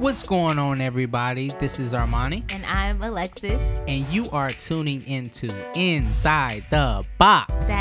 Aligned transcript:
What's 0.00 0.22
going 0.26 0.58
on, 0.58 0.80
everybody? 0.80 1.48
This 1.60 1.78
is 1.78 1.92
Armani, 1.92 2.42
And 2.54 2.64
I'm 2.64 3.02
Alexis. 3.02 3.60
and 3.86 4.02
you 4.08 4.24
are 4.32 4.48
tuning 4.48 5.06
into 5.06 5.48
Inside 5.78 6.62
the 6.70 7.04
Box. 7.18 7.52
Right. 7.68 7.79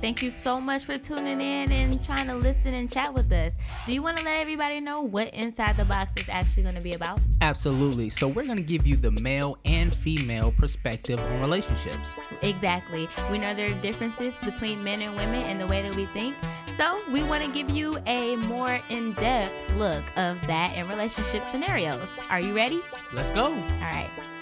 Thank 0.00 0.22
you 0.22 0.30
so 0.30 0.60
much 0.60 0.84
for 0.84 0.96
tuning 0.96 1.40
in 1.40 1.72
and 1.72 2.04
trying 2.04 2.26
to 2.28 2.34
listen 2.34 2.74
and 2.74 2.90
chat 2.90 3.12
with 3.12 3.32
us. 3.32 3.56
Do 3.84 3.92
you 3.92 4.02
want 4.02 4.16
to 4.18 4.24
let 4.24 4.40
everybody 4.40 4.80
know 4.80 5.02
what 5.02 5.34
Inside 5.34 5.74
the 5.74 5.84
Box 5.86 6.14
is 6.16 6.28
actually 6.28 6.62
going 6.62 6.76
to 6.76 6.82
be 6.82 6.92
about? 6.92 7.20
Absolutely. 7.40 8.08
So, 8.08 8.28
we're 8.28 8.44
going 8.44 8.58
to 8.58 8.62
give 8.62 8.86
you 8.86 8.96
the 8.96 9.10
male 9.22 9.58
and 9.64 9.92
female 9.94 10.52
perspective 10.52 11.18
on 11.18 11.40
relationships. 11.40 12.16
Exactly. 12.42 13.08
We 13.30 13.38
know 13.38 13.54
there 13.54 13.72
are 13.72 13.80
differences 13.80 14.36
between 14.44 14.84
men 14.84 15.02
and 15.02 15.16
women 15.16 15.44
in 15.46 15.58
the 15.58 15.66
way 15.66 15.82
that 15.82 15.94
we 15.94 16.06
think. 16.06 16.36
So 16.66 17.00
we 17.10 17.22
want 17.22 17.44
to 17.44 17.50
give 17.50 17.70
you 17.70 17.98
a 18.06 18.36
more 18.36 18.80
in 18.88 19.14
depth 19.14 19.72
look 19.74 20.04
of 20.16 20.40
that 20.46 20.76
in 20.76 20.88
relationship 20.88 21.44
scenarios. 21.44 22.20
Are 22.30 22.40
you 22.40 22.54
ready? 22.54 22.80
Let's 23.12 23.30
go. 23.30 23.46
All 23.46 23.80
right. 23.80 24.37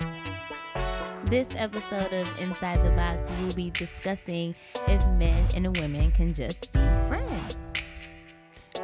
This 1.26 1.48
episode 1.56 2.12
of 2.12 2.30
Inside 2.38 2.84
the 2.84 2.90
Box, 2.90 3.28
we'll 3.40 3.54
be 3.56 3.70
discussing 3.70 4.54
if 4.86 5.04
men 5.08 5.48
and 5.56 5.76
women 5.78 6.10
can 6.12 6.32
just 6.32 6.72
be 6.72 6.78
friends. 7.08 7.72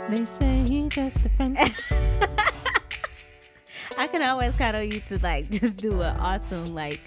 They 0.08 0.24
say 0.24 0.64
he 0.68 0.88
just 0.88 1.24
a 1.24 1.28
friend. 1.30 1.56
I 3.96 4.06
can 4.08 4.22
always 4.22 4.56
count 4.56 4.74
on 4.74 4.84
you 4.84 4.90
to 5.00 5.18
like 5.22 5.48
just 5.50 5.76
do 5.76 6.02
an 6.02 6.16
awesome 6.18 6.74
like 6.74 7.00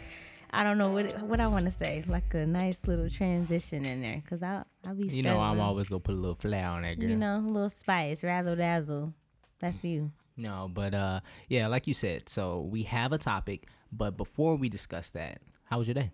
I 0.52 0.64
don't 0.64 0.78
know 0.78 0.90
what 0.90 1.12
what 1.24 1.40
I 1.42 1.48
want 1.48 1.66
to 1.66 1.72
say 1.72 2.04
like 2.08 2.34
a 2.34 2.46
nice 2.46 2.88
little 2.88 3.10
transition 3.10 3.84
in 3.86 4.02
there 4.02 4.22
because 4.24 4.42
I 4.42 4.64
I'll 4.88 4.96
be 4.96 5.08
You 5.08 5.24
know, 5.24 5.40
I'm 5.40 5.60
always 5.60 5.90
going 5.90 6.02
to 6.02 6.06
put 6.06 6.14
a 6.16 6.18
little 6.18 6.36
flair 6.36 6.70
on 6.70 6.84
that 6.84 6.98
girl. 7.00 7.10
you 7.10 7.18
know 7.18 7.38
a 7.38 7.40
little 7.40 7.70
spice 7.70 8.24
razzle 8.24 8.56
dazzle. 8.56 9.14
That's 9.60 9.84
you. 9.84 10.12
No, 10.38 10.70
but 10.74 10.94
uh, 10.94 11.20
yeah, 11.50 11.68
like 11.68 11.88
you 11.88 11.94
said, 11.94 12.30
so 12.30 12.62
we 12.62 12.84
have 12.84 13.12
a 13.14 13.18
topic, 13.18 13.68
but 13.92 14.18
before 14.18 14.56
we 14.56 14.70
discuss 14.70 15.10
that, 15.12 15.42
how 15.66 15.80
was 15.80 15.88
your 15.88 15.96
day? 15.96 16.12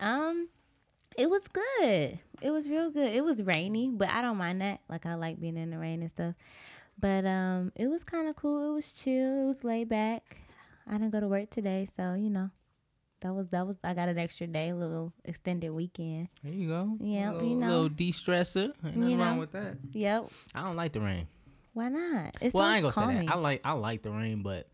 Um, 0.00 0.48
it 1.16 1.28
was 1.28 1.48
good. 1.48 2.18
It 2.40 2.50
was 2.50 2.68
real 2.68 2.90
good. 2.90 3.12
It 3.12 3.24
was 3.24 3.42
rainy, 3.42 3.90
but 3.90 4.08
I 4.10 4.22
don't 4.22 4.36
mind 4.36 4.60
that. 4.62 4.80
Like 4.88 5.06
I 5.06 5.14
like 5.14 5.40
being 5.40 5.56
in 5.56 5.70
the 5.70 5.78
rain 5.78 6.00
and 6.00 6.10
stuff. 6.10 6.34
But 7.00 7.24
um, 7.26 7.72
it 7.76 7.86
was 7.88 8.04
kind 8.04 8.28
of 8.28 8.36
cool. 8.36 8.72
It 8.72 8.74
was 8.74 8.92
chill. 8.92 9.42
It 9.42 9.46
was 9.46 9.64
laid 9.64 9.88
back. 9.88 10.38
I 10.86 10.92
didn't 10.92 11.10
go 11.10 11.20
to 11.20 11.28
work 11.28 11.50
today, 11.50 11.86
so 11.86 12.14
you 12.14 12.30
know, 12.30 12.50
that 13.20 13.32
was 13.34 13.48
that 13.50 13.66
was. 13.66 13.78
I 13.84 13.94
got 13.94 14.08
an 14.08 14.18
extra 14.18 14.46
day, 14.46 14.70
a 14.70 14.74
little 14.74 15.12
extended 15.24 15.70
weekend. 15.70 16.28
There 16.42 16.52
you 16.52 16.68
go. 16.68 16.96
Yeah, 17.00 17.32
you 17.40 17.56
know. 17.56 17.66
little 17.68 17.88
de-stressor. 17.88 18.72
Ain't 18.84 18.96
nothing 18.96 19.10
You 19.10 19.18
wrong 19.18 19.38
with 19.38 19.52
that. 19.52 19.76
Yep. 19.92 20.30
I 20.54 20.66
don't 20.66 20.76
like 20.76 20.92
the 20.92 21.00
rain. 21.00 21.28
Why 21.72 21.88
not? 21.88 22.36
It's 22.40 22.54
well, 22.54 22.64
so 22.64 22.68
I 22.68 22.74
ain't 22.76 22.82
gonna 22.82 22.92
say 22.92 23.00
calming. 23.00 23.26
that. 23.26 23.34
I 23.34 23.38
like 23.38 23.60
I 23.64 23.72
like 23.72 24.02
the 24.02 24.10
rain, 24.10 24.42
but 24.42 24.68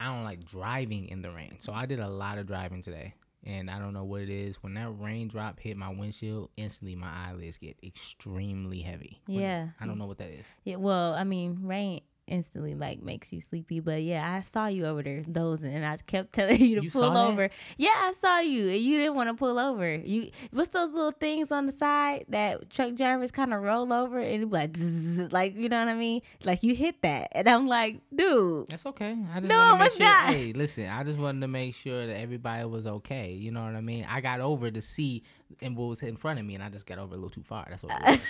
I 0.00 0.06
don't 0.06 0.24
like 0.24 0.44
driving 0.44 1.08
in 1.08 1.22
the 1.22 1.30
rain. 1.30 1.56
So 1.58 1.72
I 1.72 1.86
did 1.86 2.00
a 2.00 2.08
lot 2.08 2.38
of 2.38 2.46
driving 2.46 2.82
today, 2.82 3.14
and 3.44 3.70
I 3.70 3.78
don't 3.78 3.92
know 3.92 4.04
what 4.04 4.22
it 4.22 4.30
is. 4.30 4.62
When 4.62 4.74
that 4.74 4.90
raindrop 4.98 5.60
hit 5.60 5.76
my 5.76 5.90
windshield, 5.90 6.50
instantly 6.56 6.96
my 6.96 7.10
eyelids 7.28 7.58
get 7.58 7.76
extremely 7.82 8.80
heavy. 8.80 9.20
Yeah. 9.26 9.68
I 9.80 9.86
don't 9.86 9.98
know 9.98 10.06
what 10.06 10.18
that 10.18 10.30
is. 10.30 10.52
Yeah, 10.64 10.76
well, 10.76 11.14
I 11.14 11.24
mean, 11.24 11.60
rain 11.62 12.00
instantly 12.26 12.74
like 12.74 13.02
makes 13.02 13.32
you 13.32 13.40
sleepy. 13.40 13.80
But 13.80 14.02
yeah, 14.02 14.34
I 14.36 14.40
saw 14.40 14.66
you 14.66 14.86
over 14.86 15.02
there 15.02 15.22
dozing, 15.22 15.72
and 15.72 15.84
I 15.84 15.96
kept 15.98 16.32
telling 16.32 16.60
you 16.60 16.76
to 16.76 16.82
You 16.84 16.90
pull 16.90 17.16
over. 17.16 17.50
Yeah, 17.76 17.90
I 17.94 18.12
saw 18.12 18.38
you, 18.38 18.68
and 18.68 18.80
you 18.80 18.98
didn't 18.98 19.14
want 19.14 19.28
to 19.30 19.34
pull 19.34 19.58
over. 19.58 19.94
You 19.94 20.30
what's 20.50 20.68
those 20.70 20.92
little 20.92 21.12
things 21.12 21.52
on 21.52 21.66
the 21.66 21.72
side 21.72 22.24
that 22.28 22.70
truck 22.70 22.94
drivers 22.94 23.30
kind 23.30 23.52
of 23.54 23.62
roll 23.62 23.92
over 23.92 24.18
and 24.18 24.50
be 24.50 24.56
like, 24.56 24.76
zzz, 24.76 25.32
like 25.32 25.56
you 25.56 25.68
know 25.68 25.78
what 25.80 25.88
I 25.88 25.94
mean? 25.94 26.22
Like 26.44 26.62
you 26.62 26.74
hit 26.74 27.02
that, 27.02 27.28
and 27.32 27.48
I'm 27.48 27.66
like, 27.66 28.00
dude, 28.14 28.68
That's 28.68 28.86
okay. 28.86 29.16
I 29.32 29.40
just 29.40 29.48
No, 29.48 29.76
make 29.76 29.86
it's 29.88 29.96
sure. 29.96 30.06
not. 30.06 30.24
Hey, 30.34 30.52
listen, 30.52 30.88
I 30.88 31.04
just 31.04 31.18
wanted 31.18 31.40
to 31.42 31.48
make 31.48 31.74
sure 31.74 32.06
that 32.06 32.16
everybody 32.18 32.64
was 32.64 32.86
okay. 32.86 33.32
You 33.32 33.50
know 33.50 33.64
what 33.64 33.74
I 33.74 33.80
mean? 33.80 34.06
I 34.08 34.20
got 34.20 34.40
over 34.40 34.70
to 34.70 34.80
see 34.82 35.22
and 35.60 35.76
what 35.76 35.86
was 35.88 36.02
in 36.02 36.16
front 36.16 36.38
of 36.38 36.44
me, 36.46 36.54
and 36.54 36.62
I 36.62 36.68
just 36.68 36.86
got 36.86 36.98
over 36.98 37.14
a 37.14 37.16
little 37.16 37.30
too 37.30 37.42
far. 37.42 37.66
That's 37.68 37.82
what 37.82 37.92
it 38.00 38.20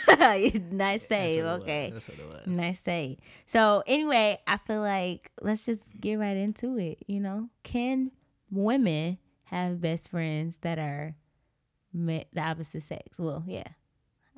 was. 0.54 0.60
nice 0.72 1.06
save. 1.06 1.44
That's 1.44 1.60
what 1.60 1.60
it 1.60 1.60
was. 1.60 1.62
Okay. 1.62 1.90
That's 1.92 2.08
what 2.08 2.18
it 2.18 2.28
was. 2.28 2.46
Nice 2.46 2.80
save. 2.80 3.18
So 3.46 3.82
anyway, 3.86 4.38
I 4.46 4.56
feel 4.58 4.80
like 4.80 5.30
let's 5.40 5.64
just 5.64 6.00
get 6.00 6.16
right 6.16 6.36
into 6.36 6.78
it. 6.78 6.98
You 7.06 7.20
know, 7.20 7.48
can 7.62 8.10
women 8.50 9.18
have 9.44 9.80
best 9.80 10.10
friends 10.10 10.58
that 10.58 10.78
are 10.78 11.14
the 11.92 12.24
opposite 12.36 12.82
sex? 12.82 13.18
Well, 13.18 13.44
yeah, 13.46 13.68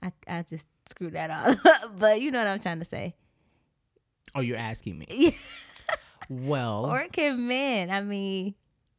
I 0.03 0.13
I 0.27 0.43
just 0.43 0.67
screwed 0.87 1.15
that 1.15 1.31
up, 1.31 1.59
but 1.99 2.21
you 2.21 2.31
know 2.31 2.39
what 2.39 2.49
I'm 2.49 2.61
trying 2.61 2.79
to 2.81 2.85
say. 2.85 3.15
Oh, 4.35 4.41
you're 4.41 4.59
asking 4.59 4.99
me? 4.99 5.07
Yeah. 5.09 5.31
Well, 6.29 6.87
Or 6.91 7.07
can 7.11 7.47
men? 7.47 7.91
I 7.91 8.03
mean, 8.03 8.55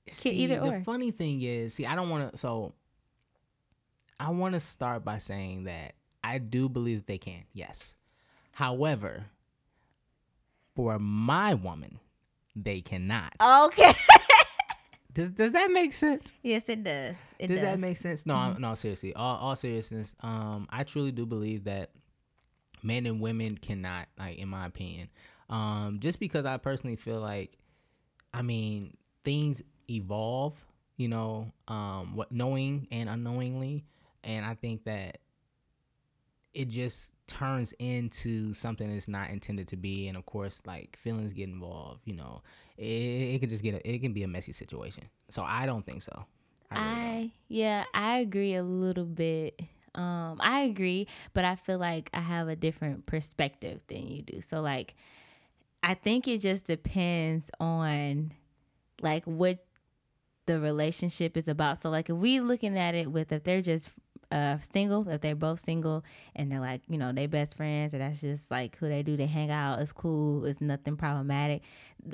see, 0.10 0.32
either 0.32 0.60
the 0.60 0.76
or. 0.78 0.82
funny 0.84 1.12
thing 1.12 1.42
is, 1.42 1.74
see, 1.74 1.86
I 1.86 1.96
don't 1.96 2.10
want 2.10 2.32
to. 2.32 2.38
So, 2.38 2.74
I 4.20 4.32
want 4.32 4.54
to 4.56 4.60
start 4.60 5.04
by 5.06 5.18
saying 5.20 5.66
that 5.66 5.94
I 6.24 6.40
do 6.40 6.70
believe 6.70 6.98
that 7.00 7.08
they 7.08 7.18
can. 7.18 7.44
Yes. 7.54 7.96
However, 8.52 9.26
for 10.76 10.98
my 11.00 11.54
woman, 11.54 12.00
they 12.56 12.82
cannot. 12.82 13.34
okay. 13.42 13.94
Does 15.14 15.32
Does 15.32 15.52
that 15.54 15.72
make 15.72 15.94
sense? 15.94 16.34
yes, 16.44 16.70
it 16.70 16.84
does. 16.84 17.16
It 17.40 17.48
does, 17.48 17.58
does. 17.58 17.66
that 17.66 17.80
make 17.80 17.98
sense? 17.98 18.26
No, 18.28 18.36
I'm- 18.36 18.62
no, 18.62 18.76
seriously. 18.76 19.14
All, 19.16 19.38
all 19.38 19.56
seriousness, 19.56 20.16
um, 20.22 20.68
I 20.70 20.84
truly 20.84 21.12
do 21.12 21.26
believe 21.26 21.64
that 21.64 21.90
men 22.84 23.08
and 23.08 23.20
women 23.20 23.58
cannot, 23.58 24.08
like, 24.20 24.38
in 24.38 24.48
my 24.48 24.68
opinion, 24.68 25.10
um, 25.50 26.00
just 26.02 26.20
because 26.20 26.46
I 26.46 26.58
personally 26.58 26.98
feel 26.98 27.20
like, 27.20 27.58
I 28.32 28.44
mean, 28.44 28.96
things 29.24 29.64
evolve, 29.90 30.54
you 30.98 31.08
know, 31.08 31.52
um, 31.68 32.16
what 32.16 32.32
knowing 32.32 32.88
and 32.92 33.10
unknowingly, 33.10 33.86
and 34.28 34.46
I 34.46 34.54
think 34.54 34.84
that 34.84 35.20
it 36.54 36.68
just 36.68 37.14
turns 37.28 37.74
into 37.80 38.54
something 38.54 38.92
that's 38.92 39.08
not 39.08 39.30
intended 39.30 39.70
to 39.70 39.78
be, 39.78 40.08
and 40.08 40.18
of 40.18 40.26
course, 40.26 40.62
like 40.66 40.98
feelings 40.98 41.34
get 41.34 41.48
involved, 41.48 42.02
you 42.06 42.16
know, 42.16 42.42
it, 42.78 42.84
it 42.84 43.40
could 43.40 43.50
just 43.50 43.64
get 43.64 43.76
a, 43.76 43.90
it 43.90 44.00
can 44.00 44.14
be 44.14 44.24
a 44.24 44.28
messy 44.28 44.52
situation. 44.52 45.06
So 45.30 45.44
I 45.44 45.66
don't 45.66 45.86
think 45.86 46.02
so. 46.04 46.26
I 46.70 46.76
really. 46.76 46.90
I 46.90 47.32
yeah, 47.48 47.84
I 47.94 48.18
agree 48.18 48.56
a 48.56 48.64
little 48.64 49.06
bit. 49.06 49.62
Um, 49.96 50.38
I 50.42 50.62
agree, 50.62 51.08
but 51.34 51.46
I 51.46 51.56
feel 51.56 51.80
like 51.80 52.10
I 52.14 52.20
have 52.20 52.50
a 52.50 52.56
different 52.56 53.06
perspective 53.06 53.82
than 53.88 54.08
you 54.08 54.22
do. 54.22 54.42
So 54.42 54.62
like 54.62 54.96
I 55.82 55.94
think 55.94 56.28
it 56.28 56.42
just 56.42 56.66
depends 56.68 57.50
on 57.60 58.34
like 59.02 59.24
what 59.26 59.64
the 60.48 60.60
relationship 60.60 61.38
is 61.38 61.48
about. 61.48 61.78
So 61.78 61.90
like 61.90 62.10
if 62.10 62.16
we 62.16 62.40
looking 62.40 62.78
at 62.78 62.96
it 62.96 63.12
with 63.12 63.32
if 63.32 63.44
they're 63.44 63.62
just 63.62 63.92
uh 64.32 64.58
single, 64.62 65.08
if 65.10 65.22
they're 65.22 65.36
both 65.36 65.60
single 65.60 66.04
and 66.36 66.52
they're 66.52 66.60
like, 66.60 66.82
you 66.90 66.98
know, 66.98 67.12
they 67.12 67.28
best 67.28 67.56
friends 67.56 67.94
or 67.94 68.00
that's 68.00 68.22
just 68.22 68.52
like 68.52 68.78
who 68.78 68.88
they 68.88 69.04
do, 69.04 69.18
they 69.18 69.26
hang 69.26 69.52
out, 69.52 69.80
it's 69.80 69.92
cool, 69.92 70.46
it's 70.46 70.62
nothing 70.62 70.98
problematic. 70.98 71.62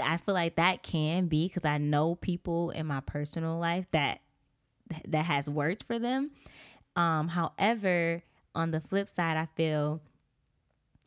I 0.03 0.17
feel 0.17 0.35
like 0.35 0.55
that 0.55 0.83
can 0.83 1.27
be 1.27 1.47
because 1.47 1.65
I 1.65 1.77
know 1.77 2.15
people 2.15 2.71
in 2.71 2.85
my 2.87 2.99
personal 2.99 3.57
life 3.57 3.85
that 3.91 4.21
that 5.07 5.25
has 5.25 5.49
worked 5.49 5.83
for 5.83 5.99
them. 5.99 6.29
Um, 6.95 7.29
however, 7.29 8.23
on 8.53 8.71
the 8.71 8.79
flip 8.79 9.09
side, 9.09 9.37
I 9.37 9.47
feel 9.55 10.01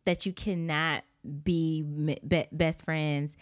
that 0.04 0.26
you 0.26 0.32
cannot 0.32 1.04
be 1.44 1.82
be- 1.82 2.48
best 2.52 2.84
friends 2.84 3.36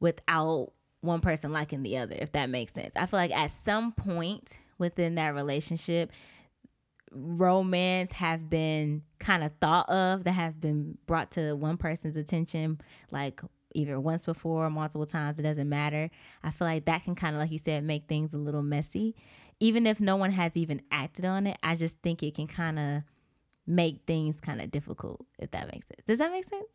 without 0.00 0.72
one 1.00 1.20
person 1.20 1.52
liking 1.52 1.82
the 1.82 1.98
other, 1.98 2.16
if 2.18 2.32
that 2.32 2.48
makes 2.48 2.72
sense. 2.72 2.94
I 2.96 3.06
feel 3.06 3.18
like 3.18 3.32
at 3.32 3.50
some 3.50 3.92
point 3.92 4.58
within 4.78 5.16
that 5.16 5.34
relationship, 5.34 6.10
romance 7.14 8.12
have 8.12 8.50
been 8.50 9.02
kind 9.18 9.44
of 9.44 9.52
thought 9.60 9.88
of 9.88 10.24
that 10.24 10.32
has 10.32 10.54
been 10.54 10.98
brought 11.06 11.30
to 11.30 11.54
one 11.54 11.76
person's 11.76 12.16
attention 12.16 12.80
like 13.10 13.40
either 13.74 13.98
once 13.98 14.24
before 14.24 14.66
or 14.66 14.70
multiple 14.70 15.06
times 15.06 15.38
it 15.38 15.42
doesn't 15.42 15.68
matter 15.68 16.10
i 16.42 16.50
feel 16.50 16.66
like 16.66 16.84
that 16.84 17.04
can 17.04 17.14
kind 17.14 17.34
of 17.34 17.40
like 17.40 17.50
you 17.50 17.58
said 17.58 17.84
make 17.84 18.06
things 18.08 18.34
a 18.34 18.38
little 18.38 18.62
messy 18.62 19.14
even 19.60 19.86
if 19.86 20.00
no 20.00 20.16
one 20.16 20.32
has 20.32 20.56
even 20.56 20.82
acted 20.90 21.24
on 21.24 21.46
it 21.46 21.56
i 21.62 21.74
just 21.74 22.00
think 22.00 22.22
it 22.22 22.34
can 22.34 22.46
kind 22.46 22.78
of 22.78 23.02
make 23.66 24.00
things 24.06 24.40
kind 24.40 24.60
of 24.60 24.70
difficult 24.70 25.24
if 25.38 25.50
that 25.52 25.70
makes 25.72 25.86
sense 25.86 26.02
does 26.06 26.18
that 26.18 26.30
make 26.30 26.44
sense 26.44 26.66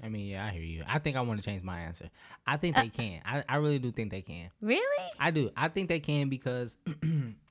I 0.00 0.08
mean, 0.08 0.26
yeah, 0.26 0.46
I 0.46 0.50
hear 0.50 0.62
you. 0.62 0.82
I 0.86 1.00
think 1.00 1.16
I 1.16 1.22
want 1.22 1.42
to 1.42 1.44
change 1.44 1.64
my 1.64 1.80
answer. 1.80 2.08
I 2.46 2.56
think 2.56 2.76
they 2.76 2.82
uh, 2.82 2.90
can. 2.90 3.20
I, 3.24 3.42
I 3.48 3.56
really 3.56 3.80
do 3.80 3.90
think 3.90 4.12
they 4.12 4.22
can. 4.22 4.48
really 4.60 5.10
I 5.18 5.32
do. 5.32 5.50
I 5.56 5.66
think 5.66 5.88
they 5.88 5.98
can 5.98 6.28
because 6.28 6.78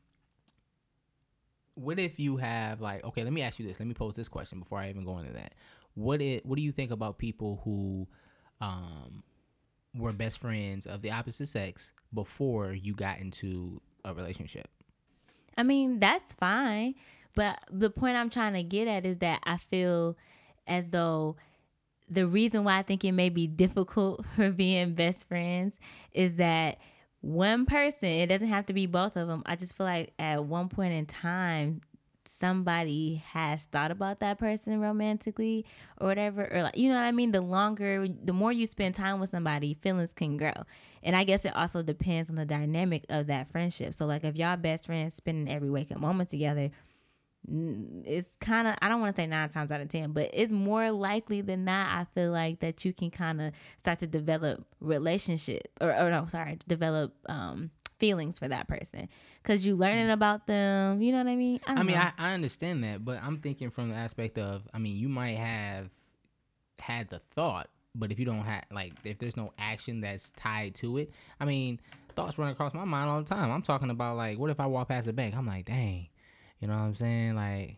what 1.77 2.00
if 2.00 2.19
you 2.19 2.38
have 2.38 2.81
like 2.81 3.03
okay, 3.03 3.24
let 3.24 3.31
me 3.31 3.41
ask 3.41 3.59
you 3.59 3.68
this. 3.68 3.79
Let 3.79 3.88
me 3.88 3.94
pose 3.94 4.15
this 4.15 4.27
question 4.27 4.59
before 4.59 4.79
I 4.79 4.89
even 4.89 5.06
go 5.06 5.19
into 5.19 5.33
that. 5.33 5.53
What 5.94 6.21
it 6.21 6.45
what 6.45 6.57
do 6.57 6.63
you 6.63 6.71
think 6.71 6.91
about 6.91 7.18
people 7.18 7.62
who 7.63 8.07
um 8.59 9.24
were 9.95 10.12
best 10.12 10.39
friends 10.39 10.85
of 10.85 11.01
the 11.01 11.12
opposite 11.12 11.47
sex 11.47 11.94
before 12.13 12.71
you 12.74 12.94
got 12.94 13.19
into 13.19 13.81
a 14.03 14.13
relationship? 14.13 14.68
I 15.56 15.63
mean, 15.63 16.00
that's 16.00 16.33
fine. 16.33 16.95
But 17.35 17.59
the 17.71 17.91
point 17.91 18.18
I'm 18.18 18.31
trying 18.31 18.53
to 18.53 18.63
get 18.63 18.88
at 18.88 19.06
is 19.06 19.19
that 19.19 19.41
I 19.44 19.57
feel 19.57 20.18
as 20.65 20.89
though 20.89 21.35
the 22.09 22.25
reason 22.25 22.63
why 22.63 22.77
I 22.77 22.81
think 22.81 23.03
it 23.03 23.12
may 23.12 23.30
be 23.30 23.45
difficult 23.45 24.25
for 24.35 24.50
being 24.50 24.94
best 24.95 25.27
friends 25.27 25.80
is 26.12 26.35
that 26.35 26.80
one 27.21 27.65
person, 27.65 28.09
it 28.09 28.27
doesn't 28.27 28.47
have 28.47 28.65
to 28.67 28.73
be 28.73 28.85
both 28.85 29.15
of 29.15 29.27
them. 29.27 29.43
I 29.45 29.55
just 29.55 29.75
feel 29.75 29.85
like 29.85 30.13
at 30.19 30.45
one 30.45 30.69
point 30.69 30.93
in 30.93 31.05
time, 31.05 31.81
somebody 32.27 33.23
has 33.27 33.65
thought 33.65 33.91
about 33.91 34.19
that 34.19 34.37
person 34.37 34.79
romantically 34.79 35.65
or 35.99 36.07
whatever 36.07 36.47
or 36.53 36.63
like 36.63 36.77
you 36.77 36.89
know 36.89 36.95
what 36.95 37.05
i 37.05 37.11
mean? 37.11 37.31
The 37.31 37.41
longer 37.41 38.07
the 38.07 38.33
more 38.33 38.51
you 38.51 38.67
spend 38.67 38.95
time 38.95 39.19
with 39.19 39.29
somebody 39.29 39.75
feelings 39.75 40.13
can 40.13 40.37
grow. 40.37 40.53
And 41.03 41.15
i 41.15 41.23
guess 41.23 41.45
it 41.45 41.55
also 41.55 41.83
depends 41.83 42.29
on 42.29 42.35
the 42.35 42.45
dynamic 42.45 43.05
of 43.09 43.27
that 43.27 43.47
friendship. 43.47 43.93
So 43.93 44.05
like 44.05 44.23
if 44.23 44.35
y'all 44.35 44.57
best 44.57 44.87
friends 44.87 45.15
spending 45.15 45.53
every 45.53 45.69
waking 45.69 46.01
moment 46.01 46.29
together 46.29 46.71
it's 47.49 48.35
kind 48.41 48.67
of 48.67 48.75
I 48.81 48.89
don't 48.89 48.99
want 48.99 49.15
to 49.15 49.21
say 49.21 49.25
nine 49.25 49.47
times 49.49 49.71
out 49.71 49.79
of 49.79 49.88
ten, 49.88 50.11
but 50.11 50.29
it's 50.33 50.51
more 50.51 50.91
likely 50.91 51.41
than 51.41 51.65
not. 51.65 51.97
I 51.97 52.05
feel 52.13 52.31
like 52.31 52.59
that 52.59 52.83
you 52.83 52.94
can 52.94 53.09
kind 53.09 53.41
of 53.41 53.53
start 53.77 53.99
to 53.99 54.07
develop 54.07 54.65
relationship 54.81 55.69
or, 55.79 55.94
or 55.94 56.11
no, 56.11 56.25
sorry, 56.27 56.59
develop 56.67 57.13
um, 57.29 57.71
feelings 57.99 58.38
for 58.38 58.49
that 58.49 58.67
person 58.67 59.07
because 59.41 59.65
you 59.65 59.75
learning 59.75 60.09
about 60.09 60.47
them. 60.47 61.01
You 61.01 61.13
know 61.13 61.19
what 61.19 61.27
I 61.27 61.35
mean? 61.38 61.61
I, 61.65 61.73
I 61.73 61.83
mean, 61.83 61.97
I, 61.97 62.11
I 62.17 62.33
understand 62.33 62.83
that, 62.83 63.05
but 63.05 63.21
I'm 63.23 63.38
thinking 63.38 63.69
from 63.69 63.89
the 63.89 63.95
aspect 63.95 64.38
of 64.38 64.67
I 64.73 64.79
mean, 64.79 64.97
you 64.97 65.07
might 65.07 65.38
have 65.38 65.89
had 66.79 67.09
the 67.09 67.19
thought, 67.31 67.69
but 67.95 68.11
if 68.11 68.19
you 68.19 68.25
don't 68.25 68.44
have 68.44 68.65
like 68.71 68.94
if 69.05 69.19
there's 69.19 69.38
no 69.38 69.53
action 69.57 70.01
that's 70.01 70.31
tied 70.31 70.75
to 70.75 70.97
it, 70.97 71.11
I 71.39 71.45
mean, 71.45 71.79
thoughts 72.13 72.38
run 72.38 72.49
across 72.49 72.73
my 72.73 72.83
mind 72.83 73.09
all 73.09 73.19
the 73.19 73.25
time. 73.25 73.51
I'm 73.51 73.61
talking 73.61 73.89
about 73.89 74.17
like, 74.17 74.38
what 74.38 74.49
if 74.49 74.59
I 74.59 74.65
walk 74.65 74.89
past 74.89 75.07
a 75.07 75.13
bank? 75.13 75.33
I'm 75.33 75.47
like, 75.47 75.63
dang 75.63 76.09
you 76.59 76.68
know 76.68 76.75
what 76.75 76.83
I'm 76.83 76.94
saying? 76.95 77.36
Like, 77.36 77.77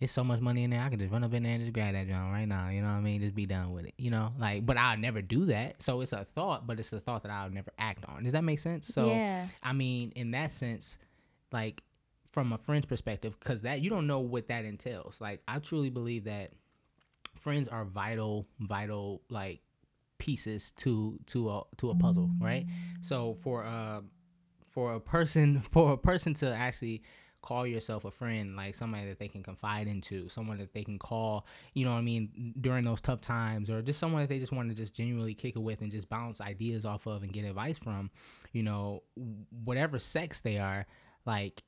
it's 0.00 0.12
so 0.12 0.24
much 0.24 0.40
money 0.40 0.64
in 0.64 0.70
there. 0.70 0.82
I 0.82 0.88
can 0.88 0.98
just 0.98 1.12
run 1.12 1.24
up 1.24 1.32
in 1.32 1.42
there 1.44 1.52
and 1.52 1.62
just 1.62 1.72
grab 1.72 1.94
that 1.94 2.08
joint 2.08 2.32
right 2.32 2.46
now. 2.46 2.68
You 2.68 2.82
know 2.82 2.88
what 2.88 2.94
I 2.94 3.00
mean? 3.00 3.20
Just 3.20 3.34
be 3.34 3.46
done 3.46 3.72
with 3.72 3.86
it. 3.86 3.94
You 3.96 4.10
know, 4.10 4.32
like, 4.38 4.66
but 4.66 4.76
I'll 4.76 4.98
never 4.98 5.22
do 5.22 5.46
that. 5.46 5.82
So 5.82 6.00
it's 6.00 6.12
a 6.12 6.26
thought, 6.34 6.66
but 6.66 6.78
it's 6.78 6.92
a 6.92 7.00
thought 7.00 7.22
that 7.22 7.32
I'll 7.32 7.50
never 7.50 7.70
act 7.78 8.04
on. 8.06 8.24
Does 8.24 8.32
that 8.32 8.44
make 8.44 8.58
sense? 8.58 8.86
So, 8.86 9.08
yeah. 9.08 9.46
I 9.62 9.72
mean, 9.72 10.12
in 10.16 10.32
that 10.32 10.52
sense, 10.52 10.98
like, 11.52 11.82
from 12.32 12.52
a 12.52 12.58
friend's 12.58 12.86
perspective, 12.86 13.38
because 13.38 13.62
that 13.62 13.80
you 13.80 13.90
don't 13.90 14.06
know 14.06 14.18
what 14.20 14.48
that 14.48 14.64
entails. 14.64 15.20
Like, 15.20 15.42
I 15.46 15.58
truly 15.60 15.90
believe 15.90 16.24
that 16.24 16.50
friends 17.38 17.68
are 17.68 17.84
vital, 17.84 18.46
vital, 18.60 19.22
like 19.28 19.60
pieces 20.18 20.72
to 20.72 21.18
to 21.26 21.50
a 21.50 21.62
to 21.76 21.90
a 21.90 21.94
puzzle, 21.94 22.30
right? 22.40 22.66
So 23.00 23.34
for 23.34 23.62
a 23.62 24.02
for 24.68 24.94
a 24.94 25.00
person 25.00 25.62
for 25.70 25.92
a 25.92 25.98
person 25.98 26.34
to 26.34 26.52
actually 26.52 27.02
call 27.44 27.66
yourself 27.66 28.06
a 28.06 28.10
friend, 28.10 28.56
like 28.56 28.74
somebody 28.74 29.06
that 29.06 29.18
they 29.18 29.28
can 29.28 29.42
confide 29.42 29.86
into, 29.86 30.30
someone 30.30 30.56
that 30.56 30.72
they 30.72 30.82
can 30.82 30.98
call, 30.98 31.46
you 31.74 31.84
know 31.84 31.92
what 31.92 31.98
I 31.98 32.02
mean, 32.02 32.54
during 32.58 32.84
those 32.84 33.02
tough 33.02 33.20
times, 33.20 33.68
or 33.68 33.82
just 33.82 33.98
someone 33.98 34.22
that 34.22 34.30
they 34.30 34.38
just 34.38 34.50
want 34.50 34.70
to 34.70 34.74
just 34.74 34.96
genuinely 34.96 35.34
kick 35.34 35.54
it 35.54 35.58
with 35.58 35.82
and 35.82 35.90
just 35.90 36.08
bounce 36.08 36.40
ideas 36.40 36.86
off 36.86 37.06
of 37.06 37.22
and 37.22 37.34
get 37.34 37.44
advice 37.44 37.76
from, 37.76 38.10
you 38.52 38.62
know, 38.62 39.02
whatever 39.62 39.98
sex 39.98 40.40
they 40.40 40.56
are, 40.56 40.86
like 41.26 41.62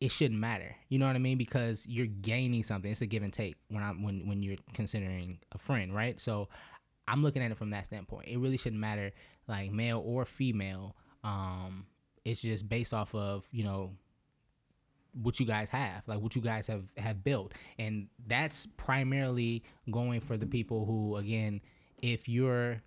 it 0.00 0.10
shouldn't 0.10 0.40
matter. 0.40 0.74
You 0.88 0.98
know 0.98 1.06
what 1.06 1.16
I 1.16 1.18
mean? 1.18 1.36
Because 1.36 1.86
you're 1.86 2.06
gaining 2.06 2.62
something. 2.62 2.90
It's 2.90 3.02
a 3.02 3.06
give 3.06 3.22
and 3.22 3.32
take 3.32 3.56
when 3.68 3.82
I'm 3.82 4.02
when 4.02 4.26
when 4.26 4.42
you're 4.42 4.56
considering 4.72 5.40
a 5.52 5.58
friend, 5.58 5.94
right? 5.94 6.18
So 6.18 6.48
I'm 7.06 7.22
looking 7.22 7.42
at 7.42 7.50
it 7.50 7.58
from 7.58 7.70
that 7.70 7.84
standpoint. 7.84 8.28
It 8.28 8.38
really 8.38 8.56
shouldn't 8.56 8.80
matter 8.80 9.12
like 9.46 9.72
male 9.72 10.02
or 10.02 10.24
female. 10.24 10.96
Um, 11.22 11.86
it's 12.24 12.40
just 12.40 12.66
based 12.66 12.94
off 12.94 13.14
of, 13.14 13.46
you 13.50 13.64
know, 13.64 13.92
what 15.12 15.40
you 15.40 15.46
guys 15.46 15.68
have 15.68 16.02
like 16.06 16.20
what 16.20 16.36
you 16.36 16.42
guys 16.42 16.66
have 16.66 16.84
have 16.96 17.24
built 17.24 17.52
and 17.78 18.08
that's 18.26 18.66
primarily 18.76 19.62
going 19.90 20.20
for 20.20 20.36
the 20.36 20.46
people 20.46 20.84
who 20.84 21.16
again 21.16 21.60
if 22.02 22.28
you're 22.28 22.80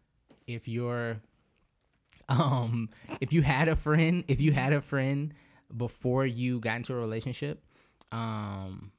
if 0.48 0.68
you're 0.68 1.20
um 2.30 2.90
if 3.20 3.34
you 3.34 3.42
had 3.42 3.68
a 3.68 3.76
friend 3.76 4.24
if 4.28 4.40
you 4.40 4.52
had 4.52 4.72
a 4.72 4.82
friend 4.82 5.34
before 5.76 6.26
you 6.26 6.60
got 6.60 6.78
into 6.78 6.94
a 6.94 6.98
relationship 6.98 7.64
um 8.12 8.92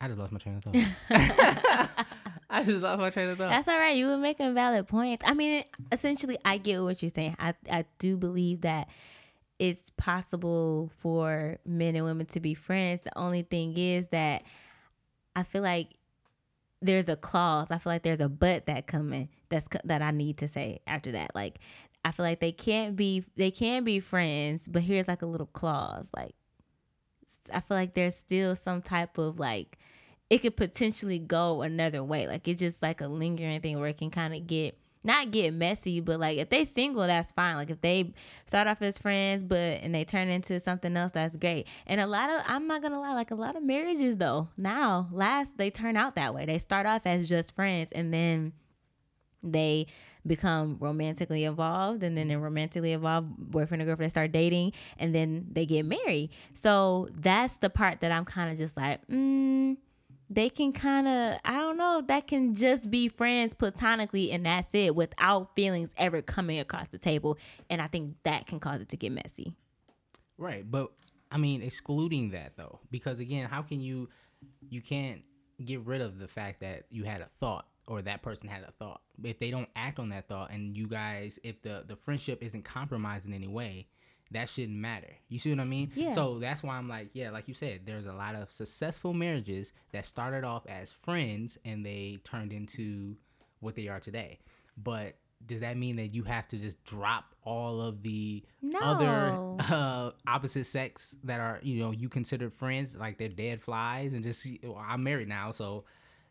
I 0.00 0.08
just 0.08 0.18
lost 0.18 0.32
my 0.32 0.38
train 0.38 0.56
of 0.56 0.64
thought. 0.64 0.76
I 2.50 2.64
just 2.64 2.82
lost 2.82 2.98
my 2.98 3.10
train 3.10 3.28
of 3.28 3.38
thought. 3.38 3.50
That's 3.50 3.68
all 3.68 3.78
right. 3.78 3.94
You 3.94 4.06
were 4.06 4.16
making 4.16 4.54
valid 4.54 4.88
points. 4.88 5.22
I 5.26 5.34
mean, 5.34 5.62
essentially, 5.92 6.38
I 6.42 6.56
get 6.56 6.82
what 6.82 7.02
you're 7.02 7.10
saying. 7.10 7.36
I 7.38 7.54
I 7.70 7.84
do 7.98 8.16
believe 8.16 8.62
that 8.62 8.88
it's 9.60 9.90
possible 9.90 10.90
for 10.96 11.58
men 11.66 11.94
and 11.94 12.06
women 12.06 12.24
to 12.24 12.40
be 12.40 12.54
friends. 12.54 13.02
The 13.02 13.16
only 13.16 13.42
thing 13.42 13.76
is 13.76 14.08
that 14.08 14.42
I 15.36 15.42
feel 15.42 15.60
like 15.60 15.90
there's 16.80 17.10
a 17.10 17.16
clause. 17.16 17.70
I 17.70 17.76
feel 17.76 17.92
like 17.92 18.02
there's 18.02 18.22
a 18.22 18.28
but 18.30 18.64
that 18.66 18.86
coming. 18.86 19.28
That's 19.50 19.68
that 19.84 20.00
I 20.00 20.12
need 20.12 20.38
to 20.38 20.48
say 20.48 20.80
after 20.86 21.12
that. 21.12 21.32
Like 21.34 21.58
I 22.02 22.10
feel 22.10 22.24
like 22.24 22.40
they 22.40 22.52
can't 22.52 22.96
be 22.96 23.22
they 23.36 23.50
can 23.50 23.84
be 23.84 24.00
friends, 24.00 24.66
but 24.66 24.82
here's 24.82 25.08
like 25.08 25.20
a 25.20 25.26
little 25.26 25.46
clause. 25.46 26.10
Like 26.16 26.34
I 27.52 27.60
feel 27.60 27.76
like 27.76 27.92
there's 27.92 28.16
still 28.16 28.56
some 28.56 28.80
type 28.80 29.18
of 29.18 29.38
like 29.38 29.78
it 30.30 30.38
could 30.38 30.56
potentially 30.56 31.18
go 31.18 31.60
another 31.60 32.02
way. 32.02 32.26
Like 32.26 32.48
it's 32.48 32.60
just 32.60 32.80
like 32.80 33.02
a 33.02 33.08
lingering 33.08 33.60
thing 33.60 33.78
where 33.78 33.90
it 33.90 33.98
can 33.98 34.10
kind 34.10 34.32
of 34.32 34.46
get 34.46 34.78
not 35.02 35.30
get 35.30 35.54
messy, 35.54 36.00
but 36.00 36.20
like 36.20 36.38
if 36.38 36.48
they 36.50 36.64
single, 36.64 37.06
that's 37.06 37.32
fine. 37.32 37.56
Like 37.56 37.70
if 37.70 37.80
they 37.80 38.12
start 38.46 38.66
off 38.66 38.82
as 38.82 38.98
friends, 38.98 39.42
but 39.42 39.56
and 39.82 39.94
they 39.94 40.04
turn 40.04 40.28
into 40.28 40.60
something 40.60 40.96
else, 40.96 41.12
that's 41.12 41.36
great. 41.36 41.66
And 41.86 42.00
a 42.00 42.06
lot 42.06 42.30
of 42.30 42.42
I'm 42.46 42.66
not 42.66 42.82
gonna 42.82 43.00
lie, 43.00 43.14
like 43.14 43.30
a 43.30 43.34
lot 43.34 43.56
of 43.56 43.62
marriages 43.62 44.18
though, 44.18 44.48
now 44.56 45.08
last 45.12 45.56
they 45.56 45.70
turn 45.70 45.96
out 45.96 46.14
that 46.16 46.34
way. 46.34 46.44
They 46.44 46.58
start 46.58 46.86
off 46.86 47.02
as 47.06 47.28
just 47.28 47.54
friends 47.54 47.92
and 47.92 48.12
then 48.12 48.52
they 49.42 49.86
become 50.26 50.76
romantically 50.80 51.44
involved 51.44 52.02
and 52.02 52.16
then 52.16 52.28
they're 52.28 52.38
romantically 52.38 52.92
involved 52.92 53.28
boyfriend 53.38 53.80
and 53.80 53.88
girlfriend 53.88 54.10
they 54.10 54.12
start 54.12 54.32
dating 54.32 54.70
and 54.98 55.14
then 55.14 55.46
they 55.50 55.64
get 55.64 55.84
married 55.84 56.28
so 56.52 57.08
that's 57.14 57.56
the 57.58 57.70
part 57.70 58.00
that 58.00 58.12
i'm 58.12 58.26
kind 58.26 58.52
of 58.52 58.58
just 58.58 58.76
like 58.76 59.00
mm, 59.06 59.74
they 60.30 60.48
can 60.48 60.72
kind 60.72 61.08
of 61.08 61.38
i 61.44 61.58
don't 61.58 61.76
know 61.76 62.02
that 62.06 62.26
can 62.26 62.54
just 62.54 62.90
be 62.90 63.08
friends 63.08 63.52
platonically 63.52 64.30
and 64.30 64.46
that's 64.46 64.72
it 64.74 64.94
without 64.94 65.54
feelings 65.56 65.92
ever 65.98 66.22
coming 66.22 66.58
across 66.58 66.88
the 66.88 66.98
table. 66.98 67.36
And 67.68 67.82
i 67.82 67.88
think 67.88 68.16
that 68.22 68.46
can 68.46 68.60
cause 68.60 68.80
it 68.80 68.88
to 68.90 68.96
get 68.96 69.12
messy. 69.12 69.54
Right 70.38 70.68
but 70.68 70.92
i 71.30 71.36
mean 71.36 71.62
excluding 71.62 72.30
that 72.30 72.56
though 72.56 72.78
because 72.90 73.20
again 73.20 73.48
how 73.48 73.62
can 73.62 73.80
you 73.80 74.08
you 74.68 74.80
can't 74.80 75.22
get 75.64 75.80
rid 75.80 76.00
of 76.00 76.18
the 76.18 76.28
fact 76.28 76.60
that 76.60 76.84
you 76.90 77.04
had 77.04 77.20
a 77.20 77.26
thought 77.38 77.66
or 77.86 78.00
that 78.02 78.22
person 78.22 78.48
had 78.48 78.62
a 78.62 78.70
thought. 78.72 79.00
If 79.22 79.38
they 79.38 79.50
don't 79.50 79.68
act 79.74 79.98
on 79.98 80.10
that 80.10 80.28
thought 80.28 80.52
and 80.52 80.76
you 80.76 80.86
guys 80.86 81.38
if 81.42 81.60
the 81.62 81.84
the 81.86 81.96
friendship 81.96 82.42
isn't 82.42 82.64
compromised 82.64 83.26
in 83.26 83.34
any 83.34 83.48
way 83.48 83.88
that 84.32 84.48
shouldn't 84.48 84.78
matter. 84.78 85.10
You 85.28 85.38
see 85.38 85.50
what 85.50 85.60
I 85.60 85.64
mean? 85.64 85.90
Yeah. 85.94 86.12
So 86.12 86.38
that's 86.38 86.62
why 86.62 86.76
I'm 86.76 86.88
like, 86.88 87.10
yeah, 87.12 87.30
like 87.30 87.48
you 87.48 87.54
said, 87.54 87.80
there's 87.84 88.06
a 88.06 88.12
lot 88.12 88.34
of 88.34 88.52
successful 88.52 89.12
marriages 89.12 89.72
that 89.92 90.06
started 90.06 90.44
off 90.44 90.66
as 90.68 90.92
friends 90.92 91.58
and 91.64 91.84
they 91.84 92.18
turned 92.24 92.52
into 92.52 93.16
what 93.60 93.74
they 93.74 93.88
are 93.88 94.00
today. 94.00 94.38
But 94.76 95.14
does 95.44 95.60
that 95.60 95.76
mean 95.76 95.96
that 95.96 96.14
you 96.14 96.22
have 96.24 96.46
to 96.48 96.58
just 96.58 96.82
drop 96.84 97.34
all 97.44 97.80
of 97.80 98.02
the 98.02 98.44
no. 98.62 98.78
other 98.80 99.64
uh, 99.74 100.10
opposite 100.26 100.64
sex 100.64 101.16
that 101.24 101.40
are 101.40 101.58
you 101.62 101.82
know 101.82 101.90
you 101.90 102.08
considered 102.08 102.52
friends 102.52 102.94
like 102.94 103.16
they're 103.16 103.28
dead 103.28 103.62
flies 103.62 104.12
and 104.12 104.22
just 104.22 104.40
see, 104.40 104.60
well, 104.62 104.84
I'm 104.86 105.02
married 105.02 105.28
now 105.28 105.50
so 105.50 105.84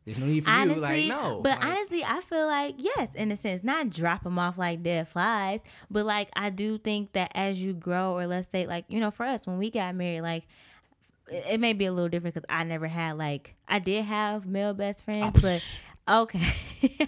there's 0.05 0.17
no 0.17 0.25
need 0.25 0.43
for 0.43 0.49
honestly, 0.49 1.03
you. 1.03 1.13
Like, 1.13 1.21
no. 1.21 1.41
But 1.41 1.59
like, 1.59 1.65
honestly, 1.65 2.03
I 2.03 2.21
feel 2.21 2.47
like, 2.47 2.75
yes, 2.77 3.13
in 3.15 3.31
a 3.31 3.37
sense, 3.37 3.63
not 3.63 3.89
drop 3.89 4.23
them 4.23 4.39
off 4.39 4.57
like 4.57 4.81
dead 4.81 5.07
flies, 5.07 5.63
but 5.89 6.05
like, 6.05 6.29
I 6.35 6.49
do 6.49 6.77
think 6.77 7.13
that 7.13 7.31
as 7.35 7.61
you 7.61 7.73
grow, 7.73 8.17
or 8.17 8.25
let's 8.25 8.49
say, 8.49 8.65
like, 8.65 8.85
you 8.87 8.99
know, 8.99 9.11
for 9.11 9.25
us, 9.25 9.45
when 9.45 9.57
we 9.57 9.69
got 9.69 9.93
married, 9.95 10.21
like, 10.21 10.47
it 11.31 11.59
may 11.59 11.73
be 11.73 11.85
a 11.85 11.91
little 11.91 12.09
different 12.09 12.33
because 12.33 12.45
I 12.49 12.63
never 12.63 12.87
had, 12.87 13.17
like, 13.17 13.55
I 13.67 13.79
did 13.79 14.05
have 14.05 14.47
male 14.47 14.73
best 14.73 15.03
friends, 15.03 15.37
oh, 15.37 15.39
but 15.41 15.83
okay. 16.23 17.07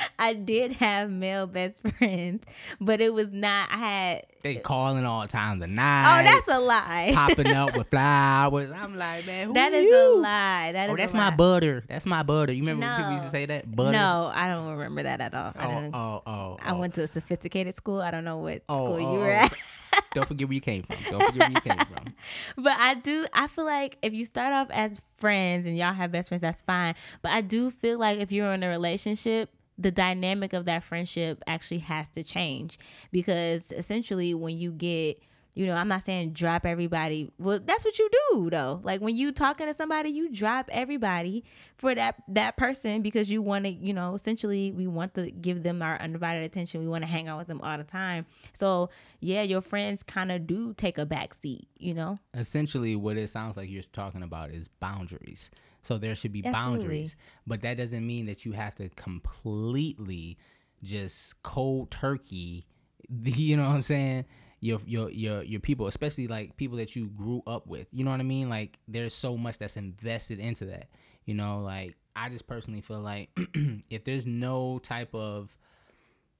I 0.18 0.34
did 0.34 0.72
have 0.72 1.10
male 1.10 1.46
best 1.46 1.82
friends, 1.98 2.44
but 2.80 3.00
it 3.00 3.12
was 3.12 3.30
not. 3.32 3.68
I 3.70 3.76
had 3.76 4.26
they 4.42 4.58
uh, 4.58 4.60
calling 4.60 5.04
all 5.04 5.22
the 5.22 5.28
time 5.28 5.58
the 5.58 5.66
oh, 5.66 5.70
night. 5.70 6.20
Oh, 6.20 6.24
that's 6.24 6.48
a 6.48 6.60
lie. 6.60 7.10
Popping 7.14 7.52
up 7.52 7.76
with 7.76 7.88
flowers. 7.90 8.70
I'm 8.70 8.96
like, 8.96 9.26
man, 9.26 9.52
that 9.54 9.72
is 9.72 9.84
you? 9.84 9.96
a 9.96 10.20
lie. 10.20 10.72
That 10.72 10.90
oh, 10.90 10.96
that's 10.96 11.14
my 11.14 11.30
butter. 11.30 11.84
That's 11.88 12.06
my 12.06 12.22
butter. 12.22 12.52
You 12.52 12.62
remember 12.62 12.86
no. 12.86 12.96
people 12.96 13.12
used 13.12 13.24
to 13.24 13.30
say 13.30 13.46
that 13.46 13.74
butter? 13.74 13.92
No, 13.92 14.30
I 14.32 14.48
don't 14.48 14.68
remember 14.68 15.02
that 15.02 15.20
at 15.20 15.34
all. 15.34 15.52
Oh, 15.58 15.90
oh, 15.92 16.22
oh, 16.26 16.56
I 16.62 16.72
oh. 16.72 16.78
went 16.78 16.94
to 16.94 17.02
a 17.02 17.08
sophisticated 17.08 17.74
school. 17.74 18.00
I 18.00 18.10
don't 18.10 18.24
know 18.24 18.38
what 18.38 18.62
oh, 18.68 18.76
school 18.76 19.00
you 19.00 19.06
oh, 19.06 19.18
were 19.18 19.32
oh. 19.32 19.34
at. 19.34 19.52
don't 20.14 20.28
forget 20.28 20.48
where 20.48 20.54
you 20.54 20.60
came 20.60 20.82
from. 20.82 20.96
Don't 21.10 21.32
forget 21.32 21.38
where 21.38 21.50
you 21.50 21.60
came 21.60 21.86
from. 21.86 22.14
But 22.56 22.76
I 22.78 22.94
do. 22.94 23.26
I 23.32 23.48
feel 23.48 23.64
like 23.64 23.98
if 24.02 24.12
you 24.14 24.24
start 24.24 24.52
off 24.52 24.68
as 24.70 25.00
friends 25.18 25.66
and 25.66 25.76
y'all 25.76 25.92
have 25.92 26.12
best 26.12 26.28
friends, 26.28 26.42
that's 26.42 26.62
fine. 26.62 26.94
But 27.22 27.32
I 27.32 27.40
do 27.40 27.70
feel 27.70 27.98
like 27.98 28.18
if 28.18 28.30
you're 28.30 28.52
in 28.52 28.62
a 28.62 28.68
relationship 28.68 29.50
the 29.78 29.90
dynamic 29.90 30.52
of 30.52 30.64
that 30.64 30.82
friendship 30.82 31.42
actually 31.46 31.78
has 31.78 32.08
to 32.10 32.22
change 32.22 32.78
because 33.12 33.72
essentially 33.72 34.34
when 34.34 34.58
you 34.58 34.72
get 34.72 35.20
you 35.56 35.66
know, 35.66 35.74
I'm 35.74 35.88
not 35.88 36.02
saying 36.02 36.34
drop 36.34 36.66
everybody. 36.66 37.32
Well, 37.38 37.58
that's 37.64 37.82
what 37.82 37.98
you 37.98 38.10
do 38.30 38.50
though. 38.50 38.78
Like 38.84 39.00
when 39.00 39.16
you 39.16 39.32
talking 39.32 39.66
to 39.66 39.72
somebody, 39.72 40.10
you 40.10 40.30
drop 40.30 40.68
everybody 40.70 41.44
for 41.78 41.94
that 41.94 42.16
that 42.28 42.58
person 42.58 43.00
because 43.00 43.30
you 43.30 43.40
want 43.40 43.64
to, 43.64 43.70
you 43.70 43.94
know, 43.94 44.14
essentially 44.14 44.70
we 44.70 44.86
want 44.86 45.14
to 45.14 45.30
give 45.30 45.62
them 45.62 45.80
our 45.80 45.98
undivided 45.98 46.42
attention. 46.42 46.82
We 46.82 46.88
want 46.88 47.04
to 47.04 47.08
hang 47.08 47.26
out 47.26 47.38
with 47.38 47.46
them 47.46 47.62
all 47.62 47.78
the 47.78 47.84
time. 47.84 48.26
So 48.52 48.90
yeah, 49.20 49.40
your 49.42 49.62
friends 49.62 50.02
kind 50.02 50.30
of 50.30 50.46
do 50.46 50.74
take 50.74 50.98
a 50.98 51.06
back 51.06 51.32
seat, 51.32 51.66
you 51.78 51.94
know. 51.94 52.18
Essentially, 52.34 52.94
what 52.94 53.16
it 53.16 53.30
sounds 53.30 53.56
like 53.56 53.70
you're 53.70 53.82
talking 53.82 54.22
about 54.22 54.50
is 54.50 54.68
boundaries. 54.68 55.50
So 55.86 55.98
there 55.98 56.14
should 56.14 56.32
be 56.32 56.44
Absolutely. 56.44 56.78
boundaries, 56.78 57.16
but 57.46 57.62
that 57.62 57.76
doesn't 57.76 58.06
mean 58.06 58.26
that 58.26 58.44
you 58.44 58.52
have 58.52 58.74
to 58.76 58.88
completely 58.90 60.36
just 60.82 61.42
cold 61.42 61.90
turkey. 61.90 62.66
You 63.08 63.56
know 63.56 63.68
what 63.68 63.76
I'm 63.76 63.82
saying? 63.82 64.24
your 64.60 64.80
your 64.86 65.10
your 65.10 65.42
your 65.42 65.60
people, 65.60 65.86
especially 65.86 66.26
like 66.26 66.56
people 66.56 66.78
that 66.78 66.96
you 66.96 67.06
grew 67.06 67.42
up 67.46 67.66
with. 67.66 67.86
You 67.92 68.04
know 68.04 68.10
what 68.10 68.20
I 68.20 68.24
mean? 68.24 68.48
Like 68.48 68.78
there's 68.88 69.14
so 69.14 69.36
much 69.36 69.58
that's 69.58 69.76
invested 69.76 70.38
into 70.38 70.66
that. 70.66 70.88
You 71.24 71.34
know, 71.34 71.60
like 71.60 71.96
I 72.14 72.28
just 72.28 72.46
personally 72.46 72.80
feel 72.80 73.00
like 73.00 73.30
if 73.90 74.04
there's 74.04 74.26
no 74.26 74.78
type 74.78 75.14
of 75.14 75.56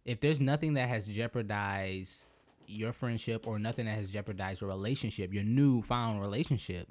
if 0.04 0.20
there's 0.20 0.40
nothing 0.40 0.74
that 0.74 0.88
has 0.88 1.06
jeopardized 1.06 2.30
your 2.66 2.92
friendship 2.92 3.46
or 3.46 3.58
nothing 3.58 3.86
that 3.86 3.96
has 3.96 4.10
jeopardized 4.10 4.60
your 4.60 4.70
relationship, 4.70 5.32
your 5.32 5.44
newfound 5.44 6.20
relationship, 6.20 6.88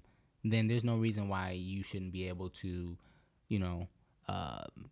then 0.52 0.68
there's 0.68 0.84
no 0.84 0.98
reason 0.98 1.28
why 1.28 1.52
you 1.52 1.84
shouldn't 1.84 2.12
be 2.12 2.28
able 2.28 2.50
to, 2.50 2.98
you 3.50 3.60
know, 3.60 3.88
um, 4.28 4.90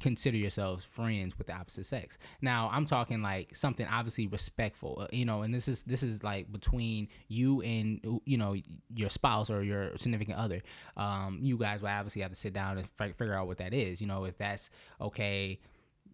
consider 0.00 0.36
yourselves 0.36 0.84
friends 0.84 1.38
with 1.38 1.46
the 1.46 1.52
opposite 1.52 1.86
sex. 1.86 2.18
Now, 2.40 2.68
I'm 2.72 2.84
talking 2.84 3.22
like 3.22 3.56
something 3.56 3.86
obviously 3.86 4.26
respectful, 4.26 4.98
uh, 5.02 5.06
you 5.12 5.24
know, 5.24 5.42
and 5.42 5.54
this 5.54 5.68
is 5.68 5.82
this 5.84 6.02
is 6.02 6.22
like 6.22 6.50
between 6.52 7.08
you 7.28 7.62
and 7.62 8.20
you 8.24 8.36
know 8.36 8.54
your 8.94 9.10
spouse 9.10 9.50
or 9.50 9.62
your 9.62 9.96
significant 9.96 10.38
other. 10.38 10.62
Um, 10.96 11.38
you 11.40 11.56
guys 11.56 11.82
will 11.82 11.88
obviously 11.88 12.22
have 12.22 12.32
to 12.32 12.36
sit 12.36 12.52
down 12.52 12.78
and 12.78 12.88
f- 13.00 13.16
figure 13.16 13.34
out 13.34 13.46
what 13.46 13.58
that 13.58 13.72
is. 13.72 14.00
You 14.00 14.06
know, 14.06 14.24
if 14.24 14.36
that's 14.38 14.70
okay, 15.00 15.60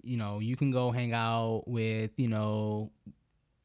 you 0.03 0.17
know, 0.17 0.39
you 0.39 0.57
can 0.57 0.71
go 0.71 0.91
hang 0.91 1.13
out 1.13 1.65
with 1.67 2.13
you 2.17 2.29
know 2.29 2.91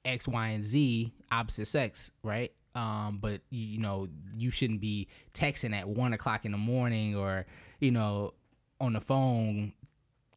X, 0.05 0.27
Y, 0.27 0.47
and 0.49 0.63
Z 0.63 1.13
opposite 1.31 1.67
sex, 1.67 2.11
right? 2.23 2.51
Um, 2.77 3.17
but 3.19 3.41
you 3.49 3.79
know, 3.79 4.07
you 4.35 4.51
shouldn't 4.51 4.81
be 4.81 5.07
texting 5.33 5.73
at 5.73 5.89
one 5.89 6.13
o'clock 6.13 6.45
in 6.45 6.51
the 6.51 6.59
morning 6.59 7.15
or 7.15 7.47
you 7.79 7.89
know 7.89 8.35
on 8.79 8.93
the 8.93 9.01
phone 9.01 9.73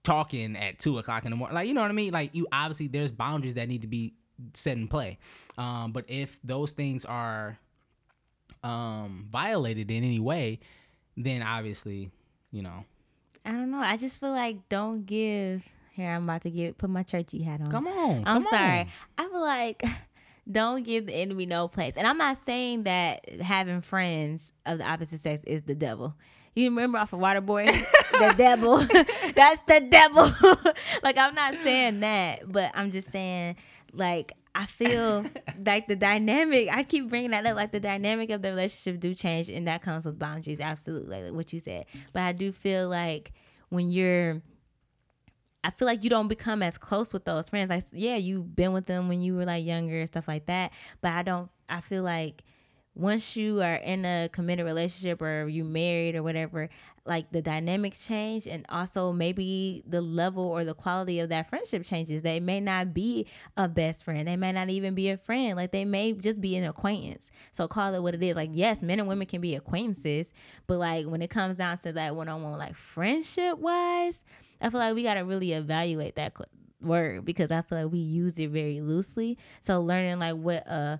talking 0.04 0.56
at 0.56 0.78
two 0.78 0.98
o'clock 0.98 1.26
in 1.26 1.32
the 1.32 1.36
morning. 1.36 1.54
Like, 1.54 1.68
you 1.68 1.74
know 1.74 1.82
what 1.82 1.90
I 1.90 1.94
mean? 1.94 2.12
Like, 2.14 2.34
you 2.34 2.46
obviously 2.50 2.88
there's 2.88 3.12
boundaries 3.12 3.54
that 3.54 3.68
need 3.68 3.82
to 3.82 3.88
be 3.88 4.14
set 4.54 4.78
in 4.78 4.88
play. 4.88 5.18
Um, 5.58 5.92
but 5.92 6.06
if 6.08 6.38
those 6.42 6.72
things 6.72 7.04
are 7.04 7.58
um 8.64 9.26
violated 9.30 9.90
in 9.90 10.02
any 10.02 10.18
way, 10.18 10.60
then 11.18 11.42
obviously, 11.42 12.10
you 12.50 12.62
know. 12.62 12.84
I 13.44 13.52
don't 13.52 13.70
know. 13.70 13.80
I 13.80 13.98
just 13.98 14.18
feel 14.18 14.32
like 14.32 14.66
don't 14.70 15.04
give. 15.04 15.62
Here, 15.92 16.10
I'm 16.10 16.24
about 16.24 16.42
to 16.42 16.50
get 16.50 16.78
put 16.78 16.88
my 16.88 17.02
churchy 17.02 17.42
hat 17.42 17.60
on. 17.60 17.70
Come 17.70 17.86
on. 17.86 18.18
I'm 18.18 18.24
come 18.24 18.42
sorry. 18.44 18.80
on. 18.80 18.86
I 19.18 19.28
feel 19.28 19.40
like 19.40 19.82
don't 20.50 20.84
give 20.84 21.06
the 21.06 21.14
enemy 21.14 21.46
no 21.46 21.68
place. 21.68 21.96
And 21.96 22.06
I'm 22.06 22.18
not 22.18 22.36
saying 22.36 22.84
that 22.84 23.40
having 23.40 23.80
friends 23.80 24.52
of 24.66 24.78
the 24.78 24.88
opposite 24.88 25.20
sex 25.20 25.42
is 25.44 25.62
the 25.62 25.74
devil. 25.74 26.14
You 26.54 26.70
remember 26.70 26.98
off 26.98 27.12
of 27.12 27.20
Waterboy, 27.20 27.66
the 28.12 28.34
devil. 28.36 28.78
That's 29.34 29.62
the 29.68 29.86
devil. 29.88 30.30
like 31.02 31.16
I'm 31.16 31.34
not 31.34 31.54
saying 31.62 32.00
that, 32.00 32.50
but 32.50 32.72
I'm 32.74 32.90
just 32.90 33.10
saying 33.10 33.56
like 33.92 34.32
I 34.54 34.66
feel 34.66 35.24
like 35.64 35.86
the 35.86 35.96
dynamic. 35.96 36.68
I 36.70 36.82
keep 36.82 37.08
bringing 37.08 37.30
that 37.30 37.46
up. 37.46 37.56
Like 37.56 37.70
the 37.70 37.80
dynamic 37.80 38.30
of 38.30 38.42
the 38.42 38.50
relationship 38.50 39.00
do 39.00 39.14
change, 39.14 39.48
and 39.48 39.68
that 39.68 39.82
comes 39.82 40.06
with 40.06 40.18
boundaries. 40.18 40.60
Absolutely, 40.60 41.22
like 41.22 41.32
what 41.32 41.52
you 41.52 41.60
said. 41.60 41.86
But 42.12 42.22
I 42.22 42.32
do 42.32 42.50
feel 42.50 42.88
like 42.88 43.32
when 43.68 43.90
you're 43.90 44.42
I 45.62 45.70
feel 45.70 45.86
like 45.86 46.04
you 46.04 46.10
don't 46.10 46.28
become 46.28 46.62
as 46.62 46.78
close 46.78 47.12
with 47.12 47.24
those 47.24 47.48
friends. 47.48 47.70
Like, 47.70 47.84
yeah, 47.92 48.16
you've 48.16 48.56
been 48.56 48.72
with 48.72 48.86
them 48.86 49.08
when 49.08 49.20
you 49.20 49.34
were 49.34 49.44
like 49.44 49.64
younger 49.64 50.00
and 50.00 50.08
stuff 50.08 50.26
like 50.26 50.46
that. 50.46 50.72
But 51.00 51.12
I 51.12 51.22
don't. 51.22 51.50
I 51.68 51.80
feel 51.80 52.02
like 52.02 52.42
once 52.94 53.36
you 53.36 53.62
are 53.62 53.76
in 53.76 54.04
a 54.04 54.28
committed 54.32 54.64
relationship 54.66 55.22
or 55.22 55.46
you 55.48 55.62
married 55.64 56.16
or 56.16 56.22
whatever, 56.22 56.68
like 57.06 57.30
the 57.30 57.40
dynamic 57.40 57.96
change, 57.98 58.46
and 58.46 58.66
also 58.68 59.12
maybe 59.12 59.82
the 59.86 60.00
level 60.00 60.44
or 60.44 60.64
the 60.64 60.74
quality 60.74 61.18
of 61.20 61.28
that 61.28 61.48
friendship 61.48 61.84
changes. 61.84 62.22
They 62.22 62.40
may 62.40 62.60
not 62.60 62.92
be 62.92 63.26
a 63.56 63.68
best 63.68 64.04
friend. 64.04 64.26
They 64.26 64.36
may 64.36 64.52
not 64.52 64.70
even 64.70 64.94
be 64.94 65.08
a 65.08 65.16
friend. 65.16 65.56
Like 65.56 65.72
they 65.72 65.84
may 65.84 66.12
just 66.12 66.40
be 66.40 66.56
an 66.56 66.64
acquaintance. 66.64 67.30
So 67.52 67.68
call 67.68 67.94
it 67.94 68.02
what 68.02 68.14
it 68.14 68.22
is. 68.22 68.34
Like 68.34 68.50
yes, 68.52 68.82
men 68.82 68.98
and 68.98 69.08
women 69.08 69.26
can 69.26 69.40
be 69.40 69.54
acquaintances, 69.54 70.32
but 70.66 70.78
like 70.78 71.06
when 71.06 71.22
it 71.22 71.30
comes 71.30 71.56
down 71.56 71.78
to 71.78 71.92
that 71.92 72.16
one 72.16 72.28
on 72.28 72.42
one, 72.42 72.58
like 72.58 72.76
friendship 72.76 73.58
wise. 73.58 74.24
I 74.60 74.70
feel 74.70 74.80
like 74.80 74.94
we 74.94 75.02
got 75.02 75.14
to 75.14 75.20
really 75.20 75.52
evaluate 75.52 76.16
that 76.16 76.34
word 76.80 77.24
because 77.24 77.50
I 77.50 77.62
feel 77.62 77.82
like 77.82 77.92
we 77.92 77.98
use 77.98 78.38
it 78.38 78.50
very 78.50 78.80
loosely. 78.80 79.38
So 79.62 79.80
learning 79.80 80.18
like 80.18 80.36
what 80.36 80.66
a 80.66 80.98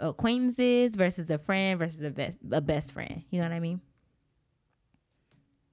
acquaintance 0.00 0.58
is 0.58 0.94
versus 0.94 1.30
a 1.30 1.38
friend 1.38 1.78
versus 1.78 2.02
a 2.02 2.10
best 2.10 2.38
a 2.50 2.60
best 2.60 2.92
friend. 2.92 3.24
You 3.30 3.40
know 3.40 3.46
what 3.48 3.54
I 3.54 3.60
mean? 3.60 3.80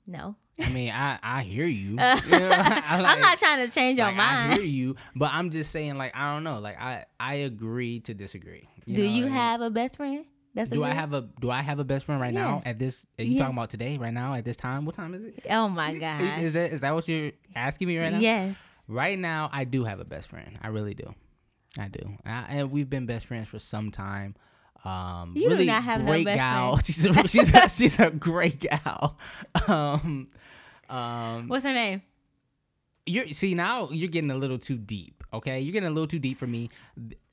No. 0.08 0.36
I 0.60 0.70
mean, 0.70 0.90
I 0.92 1.20
I 1.22 1.42
hear 1.44 1.66
you. 1.66 1.92
You 2.26 2.40
know, 2.40 2.50
I 2.52 3.04
I'm 3.06 3.20
not 3.20 3.38
trying 3.40 3.68
to 3.68 3.74
change 3.74 3.98
your 3.98 4.08
like, 4.08 4.16
I 4.16 4.48
mind. 4.48 4.54
hear 4.54 4.64
you, 4.64 4.96
but 5.16 5.32
I'm 5.34 5.50
just 5.50 5.72
saying, 5.72 5.96
like, 5.98 6.16
I 6.16 6.34
don't 6.34 6.44
know. 6.44 6.60
Like, 6.60 6.80
I 6.80 7.06
I 7.20 7.36
agree 7.36 8.00
to 8.02 8.14
disagree. 8.14 8.70
Do 8.88 8.94
know 9.02 9.10
you 9.10 9.26
I 9.28 9.30
have 9.30 9.62
a 9.62 9.70
best 9.70 9.98
friend? 9.98 10.26
That's 10.56 10.72
Do 10.72 10.84
I 10.84 10.90
have 10.92 11.14
a 11.14 11.22
Do 11.40 11.52
I 11.52 11.62
have 11.62 11.78
a 11.80 11.84
best 11.84 12.06
friend 12.06 12.20
right 12.20 12.34
now? 12.34 12.64
At 12.66 12.80
this, 12.80 13.06
are 13.20 13.24
you 13.24 13.34
Yeah. 13.34 13.40
talking 13.44 13.58
about 13.58 13.70
today? 13.70 13.98
Right 13.98 14.14
now? 14.14 14.34
At 14.34 14.46
this 14.46 14.56
time? 14.58 14.86
What 14.86 14.96
time 14.96 15.14
is 15.14 15.26
it? 15.26 15.46
Oh 15.50 15.68
my 15.68 15.94
god. 15.94 16.40
Is 16.42 16.54
that 16.54 16.72
is 16.72 16.82
that 16.82 16.94
what 16.96 17.08
you're 17.08 17.34
asking 17.56 17.88
me 17.90 17.98
right 18.00 18.12
now? 18.12 18.20
Yes. 18.20 18.62
Right 18.88 19.20
now, 19.20 19.50
I 19.52 19.66
do 19.66 19.84
have 19.84 20.00
a 20.00 20.06
best 20.06 20.30
friend. 20.30 20.58
I 20.62 20.68
really 20.70 20.94
do. 20.94 21.14
I 21.78 21.90
do, 21.90 22.10
I, 22.26 22.46
and 22.50 22.72
we've 22.72 22.90
been 22.90 23.06
best 23.06 23.26
friends 23.26 23.50
for 23.50 23.60
some 23.60 23.92
time. 23.92 24.36
Um, 24.86 25.34
You 25.36 25.50
do 25.50 25.56
really 25.56 25.66
not 25.66 25.84
have 25.84 26.00
no 26.02 26.06
great 26.08 26.24
best 26.26 26.38
gal. 26.38 26.78
friend. 26.78 26.86
She's 26.86 27.06
a, 27.06 27.28
she's 27.28 27.54
a, 27.54 27.68
she's 27.78 28.00
a 28.00 28.10
great 28.12 28.60
gal. 28.62 29.18
Um, 29.68 30.30
um, 30.90 31.48
What's 31.50 31.66
her 31.66 31.74
name? 31.74 32.02
you're 33.08 33.28
see 33.28 33.54
now 33.56 33.90
you're 33.92 34.08
getting 34.10 34.32
a 34.32 34.36
little 34.38 34.58
too 34.58 34.78
deep. 34.78 35.24
Okay, 35.36 35.60
you're 35.60 35.74
getting 35.74 35.88
a 35.88 35.92
little 35.92 36.08
too 36.08 36.20
deep 36.20 36.38
for 36.38 36.48
me. 36.48 36.70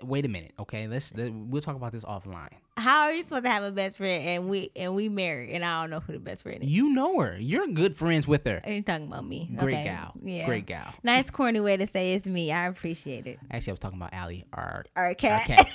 Wait 0.03 0.25
a 0.25 0.29
minute. 0.29 0.53
Okay, 0.59 0.87
let's 0.89 1.15
let, 1.15 1.33
we'll 1.33 1.63
talk 1.63 1.77
about 1.77 1.93
this 1.93 2.05
offline. 2.05 2.49
How 2.77 3.03
are 3.03 3.13
you 3.13 3.23
supposed 3.23 3.45
to 3.45 3.51
have 3.51 3.63
a 3.63 3.71
best 3.71 3.99
friend 3.99 4.27
and 4.27 4.49
we 4.49 4.71
and 4.77 4.95
we 4.95 5.09
married 5.09 5.51
and 5.51 5.65
I 5.65 5.83
don't 5.83 5.91
know 5.91 6.01
who 6.01 6.13
the 6.13 6.19
best 6.19 6.43
friend 6.43 6.63
is? 6.63 6.71
You 6.71 6.91
know 6.91 7.19
her. 7.21 7.37
You're 7.39 7.69
good 7.69 7.95
friends 7.97 8.27
with 8.27 8.45
her. 8.47 8.61
Are 8.65 8.73
you 8.73 8.83
talking 8.83 9.07
about 9.07 9.27
me? 9.27 9.51
Great 9.57 9.75
Okay. 9.75 9.85
gal. 9.85 10.15
Yeah. 10.23 10.47
Great 10.47 10.67
gal. 10.67 10.93
Nice 11.03 11.31
corny 11.31 11.61
way 11.61 11.77
to 11.77 11.87
say 11.87 12.15
it's 12.15 12.27
me. 12.27 12.51
I 12.53 12.67
appreciate 12.67 13.27
it. 13.27 13.39
Actually, 13.51 13.71
I 13.71 13.75
was 13.75 13.79
talking 13.81 13.99
about 13.99 14.13
Allie, 14.15 14.45
our, 14.53 14.85
All 14.97 15.03
right, 15.03 15.09
our 15.11 15.15
cat. 15.15 15.47
cat. 15.47 15.67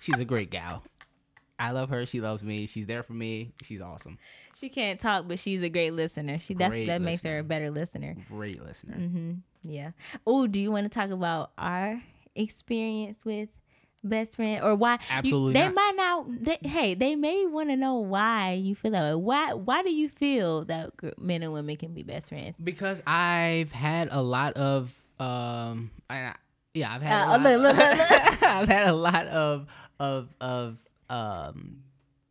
She's 0.00 0.18
a 0.18 0.24
great 0.24 0.50
gal. 0.50 0.82
I 1.58 1.70
love 1.70 1.88
her. 1.90 2.04
She 2.04 2.20
loves 2.20 2.42
me. 2.42 2.66
She's 2.66 2.86
there 2.86 3.02
for 3.02 3.12
me. 3.14 3.52
She's 3.62 3.80
awesome. 3.80 4.18
She 4.56 4.68
can't 4.68 4.98
talk, 5.00 5.26
but 5.28 5.38
she's 5.38 5.62
a 5.62 5.68
great 5.68 5.92
listener. 5.92 6.38
She 6.38 6.52
that's 6.54 6.70
Great 6.70 6.86
that 6.88 7.00
makes 7.00 7.22
her 7.22 7.38
a 7.38 7.44
better 7.44 7.70
listener. 7.70 8.16
Great 8.28 8.62
listener. 8.62 8.96
Mm-hmm. 8.96 9.32
Yeah. 9.64 9.90
Oh, 10.26 10.46
do 10.46 10.60
you 10.60 10.70
want 10.70 10.84
to 10.84 10.88
talk 10.98 11.10
about 11.10 11.52
our 11.58 12.00
experience 12.34 13.24
with 13.24 13.48
best 14.02 14.36
friend 14.36 14.62
or 14.62 14.74
why? 14.74 14.94
you- 14.94 14.98
Absolutely 15.10 15.52
they 15.54 15.64
not. 15.64 15.74
might 15.74 15.92
not. 15.96 16.44
They, 16.44 16.58
hey, 16.62 16.94
they 16.94 17.16
may 17.16 17.46
want 17.46 17.70
to 17.70 17.76
know 17.76 17.96
why 17.96 18.52
you 18.52 18.74
feel 18.74 18.90
that 18.92 19.02
way. 19.02 19.14
Why? 19.14 19.52
Why 19.54 19.82
do 19.82 19.90
you 19.92 20.08
feel 20.08 20.64
that 20.66 20.90
men 21.18 21.42
and 21.42 21.52
women 21.52 21.76
can 21.76 21.94
be 21.94 22.02
best 22.02 22.28
friends? 22.28 22.56
Because 22.62 23.02
I've 23.06 23.72
had 23.72 24.08
a 24.10 24.22
lot 24.22 24.54
of 24.54 24.94
um 25.18 25.90
I, 26.10 26.34
yeah, 26.74 26.92
I've 26.92 27.02
had 27.02 27.22
Uh, 27.22 27.26
a 27.26 27.30
lot, 27.30 27.40
look, 27.42 27.62
look, 27.62 27.76
look, 27.76 28.42
I've 28.42 28.68
had 28.68 28.88
a 28.88 28.92
lot 28.92 29.26
of 29.28 29.66
of 30.00 30.28
of 30.40 30.78
um 31.08 31.78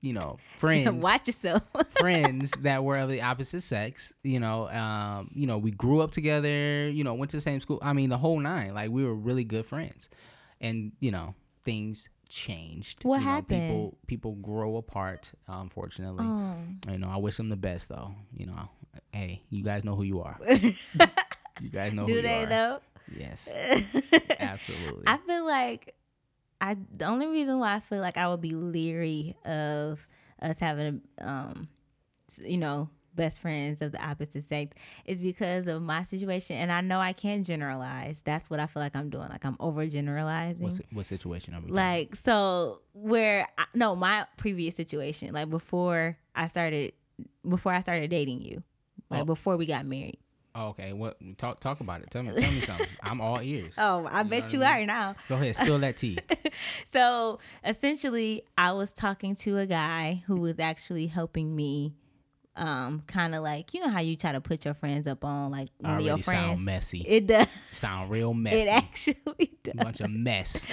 you 0.03 0.11
know, 0.13 0.37
friends 0.57 1.01
Watch 1.03 1.27
yourself. 1.27 1.63
friends 1.99 2.51
that 2.61 2.83
were 2.83 2.97
of 2.97 3.09
the 3.09 3.21
opposite 3.21 3.61
sex. 3.61 4.13
You 4.21 4.39
know, 4.39 4.69
um, 4.69 5.31
you 5.33 5.47
know, 5.47 5.57
we 5.57 5.71
grew 5.71 6.01
up 6.01 6.11
together. 6.11 6.89
You 6.89 7.03
know, 7.03 7.13
went 7.15 7.31
to 7.31 7.37
the 7.37 7.41
same 7.41 7.61
school. 7.61 7.79
I 7.81 7.93
mean, 7.93 8.09
the 8.09 8.17
whole 8.17 8.39
nine. 8.39 8.73
Like 8.73 8.91
we 8.91 9.05
were 9.05 9.15
really 9.15 9.45
good 9.45 9.65
friends, 9.65 10.09
and 10.61 10.91
you 10.99 11.09
know, 11.09 11.33
things 11.63 12.09
changed. 12.27 13.05
What 13.05 13.21
You 13.21 13.25
know, 13.25 13.31
happened? 13.31 13.61
people 13.61 13.97
people 14.07 14.31
grow 14.33 14.75
apart. 14.75 15.31
Unfortunately, 15.47 16.25
oh. 16.27 16.55
you 16.91 16.97
know, 16.97 17.09
I 17.09 17.17
wish 17.17 17.37
them 17.37 17.49
the 17.49 17.55
best 17.55 17.87
though. 17.87 18.13
You 18.35 18.47
know, 18.47 18.69
hey, 19.13 19.41
you 19.49 19.63
guys 19.63 19.85
know 19.85 19.95
who 19.95 20.03
you 20.03 20.21
are. 20.21 20.37
you 20.49 21.69
guys 21.71 21.93
know 21.93 22.01
who 22.01 22.07
do 22.09 22.15
you 22.15 22.21
they 22.21 22.43
are. 22.43 22.49
though? 22.49 22.79
Yes, 23.15 23.49
absolutely. 24.39 25.03
I 25.07 25.17
feel 25.17 25.45
like 25.45 25.93
I 26.63 26.77
the 26.91 27.05
only 27.05 27.27
reason 27.27 27.59
why 27.59 27.75
I 27.75 27.79
feel 27.81 27.99
like 27.99 28.15
I 28.17 28.27
would 28.29 28.39
be 28.41 28.51
leery 28.51 29.35
of 29.45 30.07
us 30.41 30.59
having 30.59 31.01
um 31.19 31.67
you 32.43 32.57
know 32.57 32.89
best 33.15 33.41
friends 33.41 33.81
of 33.81 33.91
the 33.91 34.03
opposite 34.03 34.43
sex 34.43 34.75
is 35.05 35.19
because 35.19 35.67
of 35.67 35.81
my 35.81 36.01
situation. 36.03 36.55
And 36.57 36.71
I 36.71 36.81
know 36.81 36.99
I 36.99 37.13
can't 37.13 37.45
generalize. 37.45 38.21
That's 38.23 38.49
what 38.49 38.59
I 38.59 38.65
feel 38.65 38.81
like 38.81 38.95
I'm 38.95 39.09
doing. 39.09 39.29
Like 39.29 39.45
I'm 39.45 39.57
overgeneralizing. 39.57 40.57
What, 40.59 40.81
what 40.91 41.05
situation 41.05 41.53
are 41.53 41.57
we? 41.57 41.67
talking 41.67 41.75
Like 41.75 42.15
so, 42.15 42.81
where 42.93 43.47
I, 43.57 43.65
no, 43.75 43.95
my 43.95 44.25
previous 44.37 44.75
situation, 44.75 45.33
like 45.33 45.49
before 45.49 46.17
I 46.35 46.47
started, 46.47 46.93
before 47.47 47.73
I 47.73 47.81
started 47.81 48.09
dating 48.09 48.41
you, 48.41 48.63
like 49.09 49.21
Oh. 49.21 49.25
before 49.25 49.57
we 49.57 49.65
got 49.65 49.85
married. 49.85 50.17
Oh, 50.55 50.67
okay. 50.67 50.93
What 50.93 51.17
talk 51.37 51.59
talk 51.59 51.79
about 51.79 52.01
it. 52.01 52.11
Tell 52.11 52.21
me 52.23 52.29
tell 52.39 52.51
me 52.51 52.59
something. 52.61 52.87
I'm 53.01 53.21
all 53.21 53.41
ears. 53.41 53.73
Oh, 53.77 54.07
I 54.11 54.23
know 54.23 54.29
bet 54.29 54.53
you 54.53 54.63
I 54.63 54.81
are 54.81 54.85
now. 54.85 55.15
Go 55.27 55.35
ahead, 55.35 55.55
spill 55.55 55.79
that 55.79 55.97
tea. 55.97 56.17
So 56.85 57.39
essentially, 57.65 58.43
I 58.55 58.73
was 58.73 58.93
talking 58.93 59.33
to 59.37 59.57
a 59.57 59.65
guy 59.65 60.23
who 60.27 60.35
was 60.39 60.59
actually 60.59 61.07
helping 61.07 61.55
me. 61.55 61.95
Um, 62.55 63.01
kind 63.07 63.33
of 63.33 63.41
like 63.41 63.73
you 63.73 63.79
know 63.79 63.89
how 63.89 63.99
you 63.99 64.15
try 64.15 64.31
to 64.31 64.39
put 64.39 64.63
your 64.63 64.75
friends 64.75 65.07
up 65.07 65.25
on 65.25 65.49
like 65.49 65.69
one 65.79 65.95
of 65.95 66.01
your 66.01 66.19
friends. 66.19 66.45
sound 66.45 66.63
messy. 66.63 66.99
It 67.07 67.25
does. 67.25 67.47
sound 67.49 68.11
real 68.11 68.31
messy. 68.35 68.57
It 68.59 68.67
actually 68.67 69.51
does. 69.63 69.73
Bunch 69.73 70.01
of 70.01 70.11
mess. 70.11 70.71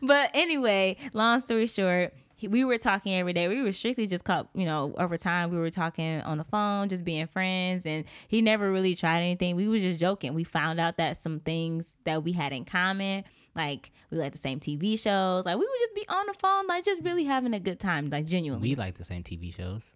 But 0.00 0.30
anyway, 0.32 0.96
long 1.12 1.40
story 1.42 1.66
short, 1.66 2.14
he, 2.42 2.48
we 2.48 2.64
were 2.64 2.76
talking 2.76 3.14
every 3.14 3.32
day. 3.32 3.46
We 3.48 3.62
were 3.62 3.72
strictly 3.72 4.06
just 4.06 4.24
caught, 4.24 4.48
you 4.54 4.64
know, 4.64 4.92
over 4.98 5.16
time. 5.16 5.50
We 5.50 5.58
were 5.58 5.70
talking 5.70 6.20
on 6.22 6.38
the 6.38 6.44
phone, 6.44 6.88
just 6.88 7.04
being 7.04 7.26
friends, 7.28 7.86
and 7.86 8.04
he 8.28 8.42
never 8.42 8.70
really 8.70 8.94
tried 8.94 9.20
anything. 9.20 9.54
We 9.56 9.68
were 9.68 9.78
just 9.78 9.98
joking. 9.98 10.34
We 10.34 10.44
found 10.44 10.80
out 10.80 10.96
that 10.98 11.16
some 11.16 11.40
things 11.40 11.96
that 12.04 12.22
we 12.24 12.32
had 12.32 12.52
in 12.52 12.64
common, 12.64 13.24
like 13.54 13.92
we 14.10 14.18
like 14.18 14.32
the 14.32 14.38
same 14.38 14.58
TV 14.60 14.98
shows, 14.98 15.46
like 15.46 15.56
we 15.56 15.64
would 15.64 15.78
just 15.80 15.94
be 15.94 16.04
on 16.08 16.26
the 16.26 16.34
phone, 16.34 16.66
like 16.66 16.84
just 16.84 17.02
really 17.02 17.24
having 17.24 17.54
a 17.54 17.60
good 17.60 17.78
time, 17.78 18.10
like 18.10 18.26
genuinely. 18.26 18.70
We 18.70 18.74
like 18.74 18.96
the 18.96 19.04
same 19.04 19.22
TV 19.22 19.54
shows. 19.54 19.94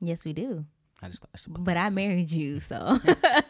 yes, 0.00 0.24
we 0.24 0.32
do. 0.34 0.66
I 1.02 1.08
just 1.08 1.22
thought 1.22 1.30
I 1.34 1.60
But 1.60 1.76
I 1.76 1.90
married 1.90 2.30
you, 2.30 2.60
so 2.60 2.98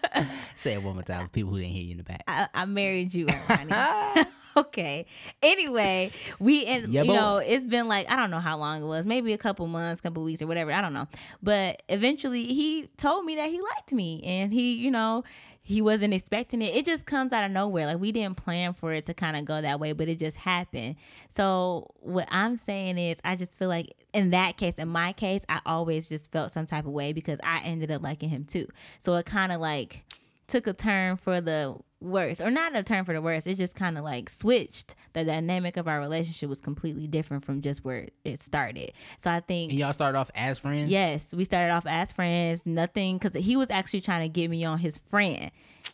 say 0.55 0.75
it 0.75 0.83
one 0.83 0.95
more 0.95 1.03
time 1.03 1.23
for 1.23 1.29
people 1.29 1.51
who 1.53 1.59
didn't 1.59 1.73
hear 1.73 1.83
you 1.83 1.93
in 1.93 1.97
the 1.97 2.05
back. 2.05 2.23
I, 2.29 2.47
I 2.55 2.65
married 2.67 3.15
you, 3.15 3.27
Armani. 3.27 4.27
Okay. 4.59 5.07
Anyway, 5.43 6.11
we 6.39 6.67
and 6.67 6.93
Yeah, 6.93 7.03
you 7.03 7.09
boy. 7.09 7.15
know 7.15 7.37
it's 7.39 7.67
been 7.67 7.89
like 7.89 8.11
I 8.11 8.17
don't 8.17 8.31
know 8.31 8.41
how 8.41 8.57
long 8.59 8.83
it 8.83 8.87
was, 8.87 9.07
maybe 9.07 9.33
a 9.33 9.39
couple 9.39 9.67
months, 9.67 10.01
couple 10.01 10.23
weeks 10.25 10.43
or 10.43 10.47
whatever. 10.47 10.73
I 10.73 10.81
don't 10.81 10.93
know. 10.95 11.09
But 11.43 11.83
eventually, 11.89 12.45
he 12.47 12.89
told 12.97 13.25
me 13.25 13.37
that 13.37 13.49
he 13.49 13.61
liked 13.61 13.93
me, 13.93 14.23
and 14.25 14.53
he, 14.53 14.75
you 14.75 14.91
know. 14.91 15.25
He 15.61 15.83
wasn't 15.83 16.15
expecting 16.15 16.63
it. 16.63 16.75
It 16.75 16.87
just 16.87 17.05
comes 17.05 17.31
out 17.31 17.45
of 17.45 17.51
nowhere. 17.51 17.85
Like 17.85 17.99
we 17.99 18.11
didn't 18.11 18.39
plan 18.39 18.73
for 18.73 18.95
it 18.95 19.05
to 19.05 19.13
kind 19.13 19.37
of 19.37 19.45
go 19.45 19.61
that 19.61 19.79
way, 19.79 19.93
but 19.93 20.09
it 20.09 20.19
just 20.19 20.39
happened. 20.39 20.97
So 21.29 21.91
what 22.01 22.27
I'm 22.31 22.57
saying 22.57 22.97
is, 22.97 23.19
I 23.23 23.37
just 23.37 23.59
feel 23.59 23.69
like 23.69 23.93
in 24.15 24.31
that 24.31 24.57
case, 24.57 24.77
in 24.79 24.89
my 24.89 25.13
case, 25.13 25.45
I 25.47 25.61
always 25.67 26.09
just 26.09 26.33
felt 26.33 26.53
some 26.53 26.65
type 26.65 26.87
of 26.87 26.93
way 26.93 27.13
because 27.13 27.39
I 27.43 27.61
ended 27.65 27.91
up 27.91 28.03
liking 28.03 28.31
him 28.31 28.45
too. 28.47 28.67
So 28.99 29.15
it 29.17 29.27
kind 29.27 29.53
of 29.53 29.61
like 29.61 30.05
took 30.47 30.67
a 30.67 30.73
turn 30.73 31.19
for 31.19 31.39
the 31.43 31.77
worse 32.01 32.41
or 32.41 32.51
not 32.51 32.77
a 32.77 32.83
turn 32.83 33.05
for 33.05 33.13
the 33.13 33.21
worse 33.21 33.47
it 33.47 33.55
just 33.55 33.75
kind 33.75 33.99
of 33.99 34.05
like 34.05 34.31
switched 34.31 34.95
the 35.15 35.25
dynamic 35.25 35.77
of 35.77 35.89
our 35.89 35.99
relationship 35.99 36.49
was 36.49 36.61
completely 36.61 37.09
different 37.09 37.45
from 37.45 37.61
just 37.61 37.85
where 37.85 38.07
it 38.25 38.39
started 38.39 38.93
so 39.19 39.31
i 39.31 39.41
think 39.41 39.71
And 39.71 39.79
y'all 39.79 39.93
started 39.93 40.17
off 40.17 40.31
as 40.35 40.59
friends. 40.59 40.91
yes 40.91 41.35
we 41.35 41.45
started 41.45 41.73
off 41.73 41.87
as 41.87 42.13
friends 42.13 42.65
nothing 42.65 43.19
because 43.19 43.35
he 43.43 43.57
was 43.57 43.69
actually 43.71 44.01
trying 44.01 44.23
to 44.23 44.29
get 44.29 44.49
me 44.49 44.65
on 44.65 44.79
his 44.79 44.99
friend 44.99 45.51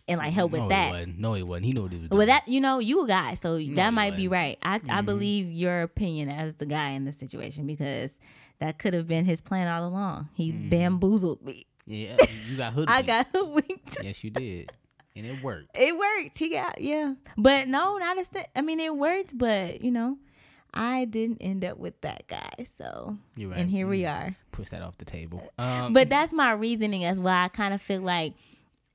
and 0.09 0.19
like 0.19 0.33
help 0.33 0.53
with 0.53 0.69
that 0.69 0.87
he 0.87 0.93
wasn't. 0.93 1.19
No, 1.19 1.35
he 1.35 1.43
wasn't. 1.43 1.67
He 1.67 1.73
knew 1.73 1.83
what 1.83 1.93
he 1.93 1.99
was 1.99 2.09
doing. 2.09 2.19
well, 2.19 2.27
that 2.27 2.49
you 2.49 2.61
know, 2.61 2.79
you 2.79 3.05
a 3.05 3.07
guy, 3.07 3.35
so 3.35 3.59
that 3.59 3.93
might 3.93 4.17
be 4.17 4.29
wasn't. 4.29 4.33
right. 4.33 4.59
I 4.63 4.75
I 4.75 4.79
mm-hmm. 4.79 5.07
believe 5.07 5.51
your 5.51 5.83
opinion 5.83 6.29
as 6.29 6.57
the 6.57 6.67
guy 6.67 6.91
in 6.91 7.05
this 7.05 7.17
situation 7.17 7.67
because 7.67 8.19
that 8.59 8.79
could 8.79 8.95
have 8.95 9.07
been 9.07 9.25
his 9.25 9.41
plan 9.41 9.69
all 9.69 9.87
along. 9.87 10.29
He 10.35 10.53
mm. 10.53 10.71
bamboozled 10.71 11.43
me. 11.43 11.65
yeah, 11.87 12.17
you 12.49 12.57
got 12.57 12.73
hoodwinked. 12.75 12.91
I 12.91 13.03
got 13.03 13.27
hoodwinked. 13.33 13.99
Yes, 14.03 14.23
you 14.25 14.31
did, 14.31 14.73
and 15.17 15.27
it 15.27 15.43
worked. 15.43 15.77
It 15.79 15.97
worked. 15.97 16.39
He 16.39 16.51
got 16.51 16.81
yeah, 16.81 17.15
but 17.37 17.69
no, 17.69 17.99
not 17.99 18.19
a 18.21 18.25
st- 18.25 18.47
I 18.57 18.61
mean, 18.63 18.81
it 18.81 18.95
worked, 18.97 19.37
but 19.39 19.83
you 19.83 19.91
know, 19.91 20.19
I 20.73 21.05
didn't 21.05 21.39
end 21.41 21.65
up 21.65 21.79
with 21.79 22.01
that 22.03 22.27
guy. 22.29 22.67
So 22.77 23.17
You're 23.37 23.51
right. 23.51 23.59
and 23.61 23.71
here 23.71 23.87
we 23.87 24.03
Mm. 24.03 24.13
are. 24.13 24.37
Push 24.53 24.71
that 24.71 24.83
off 24.83 24.99
the 24.99 25.05
table. 25.05 25.43
Um, 25.59 25.93
But 25.93 26.09
that's 26.09 26.33
my 26.33 26.53
reasoning 26.53 27.05
as 27.05 27.19
well. 27.21 27.35
I 27.35 27.49
kind 27.49 27.75
of 27.75 27.81
feel 27.83 28.01
like 28.01 28.35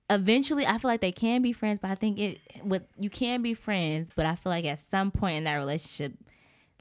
eventually 0.09 0.65
I 0.65 0.77
feel 0.77 0.89
like 0.89 1.01
they 1.01 1.11
can 1.11 1.41
be 1.41 1.53
friends, 1.53 1.79
but 1.79 1.91
I 1.91 1.95
think 1.95 2.17
it 2.19 2.39
with 2.63 2.83
you 2.97 3.09
can 3.09 3.41
be 3.41 3.53
friends, 3.53 4.09
but 4.15 4.25
I 4.25 4.35
feel 4.35 4.51
like 4.51 4.65
at 4.65 4.79
some 4.79 5.11
point 5.11 5.37
in 5.37 5.43
that 5.45 5.55
relationship, 5.55 6.13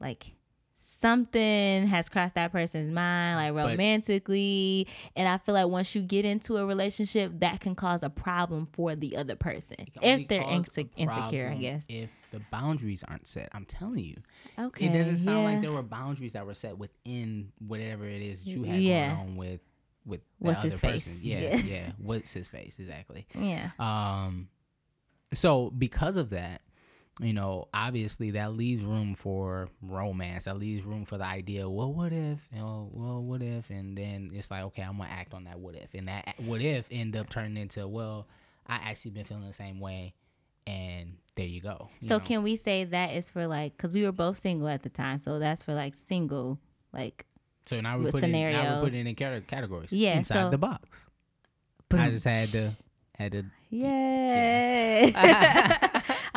like 0.01 0.33
something 1.01 1.87
has 1.87 2.09
crossed 2.09 2.35
that 2.35 2.51
person's 2.51 2.93
mind, 2.93 3.37
like 3.37 3.55
But- 3.55 3.71
romantically. 3.71 4.87
and 5.15 5.29
I 5.29 5.39
feel 5.39 5.55
like 5.55 5.69
once 5.69 5.95
you 5.95 6.03
get 6.03 6.25
into 6.25 6.57
a 6.57 6.67
relationship, 6.67 7.39
that 7.41 7.61
can 7.61 7.75
cause 7.75 8.03
a 8.03 8.11
problem 8.11 8.67
for 8.73 8.97
the 8.97 9.17
other 9.17 9.37
person 9.37 9.77
it 9.79 9.93
can 9.95 10.05
only 10.05 10.23
if 10.23 10.29
they're 10.29 10.43
inse- 10.43 10.89
insecure. 10.97 11.51
I 11.51 11.57
guess. 11.57 11.87
if 11.89 12.11
the 12.33 12.41
boundaries 12.51 13.05
aren't 13.05 13.27
set, 13.27 13.49
I'm 13.53 13.65
telling 13.65 14.05
you, 14.05 14.17
Okay. 14.59 14.87
it 14.87 14.93
doesn't 14.93 15.19
sound 15.19 15.39
yeah. 15.39 15.45
like 15.45 15.63
there 15.63 15.73
were 15.73 15.83
boundaries 15.83 16.33
that 16.33 16.45
were 16.47 16.55
set 16.55 16.77
within 16.79 17.53
whatever 17.59 18.05
it 18.07 18.21
is 18.23 18.45
that 18.45 18.51
you 18.51 18.65
had 18.65 18.83
Yeah. 18.83 19.15
going 19.15 19.21
on 19.31 19.37
with 19.37 19.61
with 20.05 20.21
What's 20.39 20.61
other 20.61 20.71
his 20.71 20.81
person. 20.81 21.13
face? 21.15 21.25
Yeah, 21.25 21.41
Yeah. 21.41 21.57
yeah. 21.67 21.93
What's 21.99 22.33
his 22.33 22.49
face 22.49 22.79
exactly? 22.79 23.27
Yeah. 23.35 23.73
Um, 23.79 24.49
so 25.35 25.71
because 25.71 26.17
of 26.17 26.31
that, 26.31 26.63
you 27.21 27.33
know, 27.33 27.67
obviously 27.75 28.31
that 28.33 28.53
leaves 28.55 28.85
room 28.85 29.15
for 29.15 29.69
romance. 29.83 30.45
That 30.45 30.57
leaves 30.59 30.85
room 30.85 31.05
for 31.05 31.19
the 31.19 31.25
idea. 31.25 31.69
Well, 31.69 31.93
what 31.93 32.13
if? 32.13 32.49
You 32.53 32.61
know, 32.61 32.89
well, 32.93 33.23
what 33.23 33.43
if? 33.43 33.71
And 33.71 33.97
then 33.99 34.31
it's 34.33 34.51
like, 34.51 34.63
okay, 34.65 34.83
I'm 34.83 34.99
gonna 34.99 35.11
act 35.11 35.35
on 35.35 35.45
that 35.45 35.59
what 35.59 35.75
if, 35.75 35.95
and 35.95 36.07
that 36.09 36.35
what 36.39 36.61
if 36.61 36.87
end 36.91 37.17
up 37.17 37.29
turning 37.29 37.57
into, 37.57 37.87
well, 37.89 38.29
I 38.67 38.77
actually 38.77 39.13
been 39.13 39.25
feeling 39.25 39.47
the 39.47 39.53
same 39.53 39.81
way, 39.81 40.15
and 40.67 41.15
there 41.35 41.47
you 41.47 41.61
go. 41.61 41.89
you 42.01 42.09
So 42.09 42.19
know? 42.19 42.25
can 42.25 42.43
we 42.43 42.57
say 42.57 42.85
that 42.85 43.15
is 43.15 43.31
for 43.31 43.47
like 43.47 43.77
because 43.77 43.93
we 43.93 44.05
were 44.05 44.13
both 44.13 44.39
single 44.39 44.69
at 44.69 44.83
the 44.83 44.89
time, 44.91 45.19
so 45.19 45.39
that's 45.39 45.63
for 45.63 45.75
like 45.75 45.95
single, 45.97 46.59
like 46.93 47.25
so 47.67 47.81
now 47.81 47.99
we 47.99 48.05
with 48.05 48.13
put 48.13 48.23
it, 48.25 48.29
now 48.29 48.39
we 48.39 48.45
scenarios. 48.53 48.81
put 48.85 48.93
it 48.93 49.07
in 49.07 49.43
categories. 49.47 49.93
Yeah, 49.93 50.19
inside 50.19 50.35
so- 50.45 50.51
the 50.51 50.59
box. 50.59 51.07
I 51.91 52.11
just 52.11 52.27
had 52.27 52.49
to 52.51 52.77
had 53.19 53.33
to 53.33 53.45
Yay! 53.71 55.13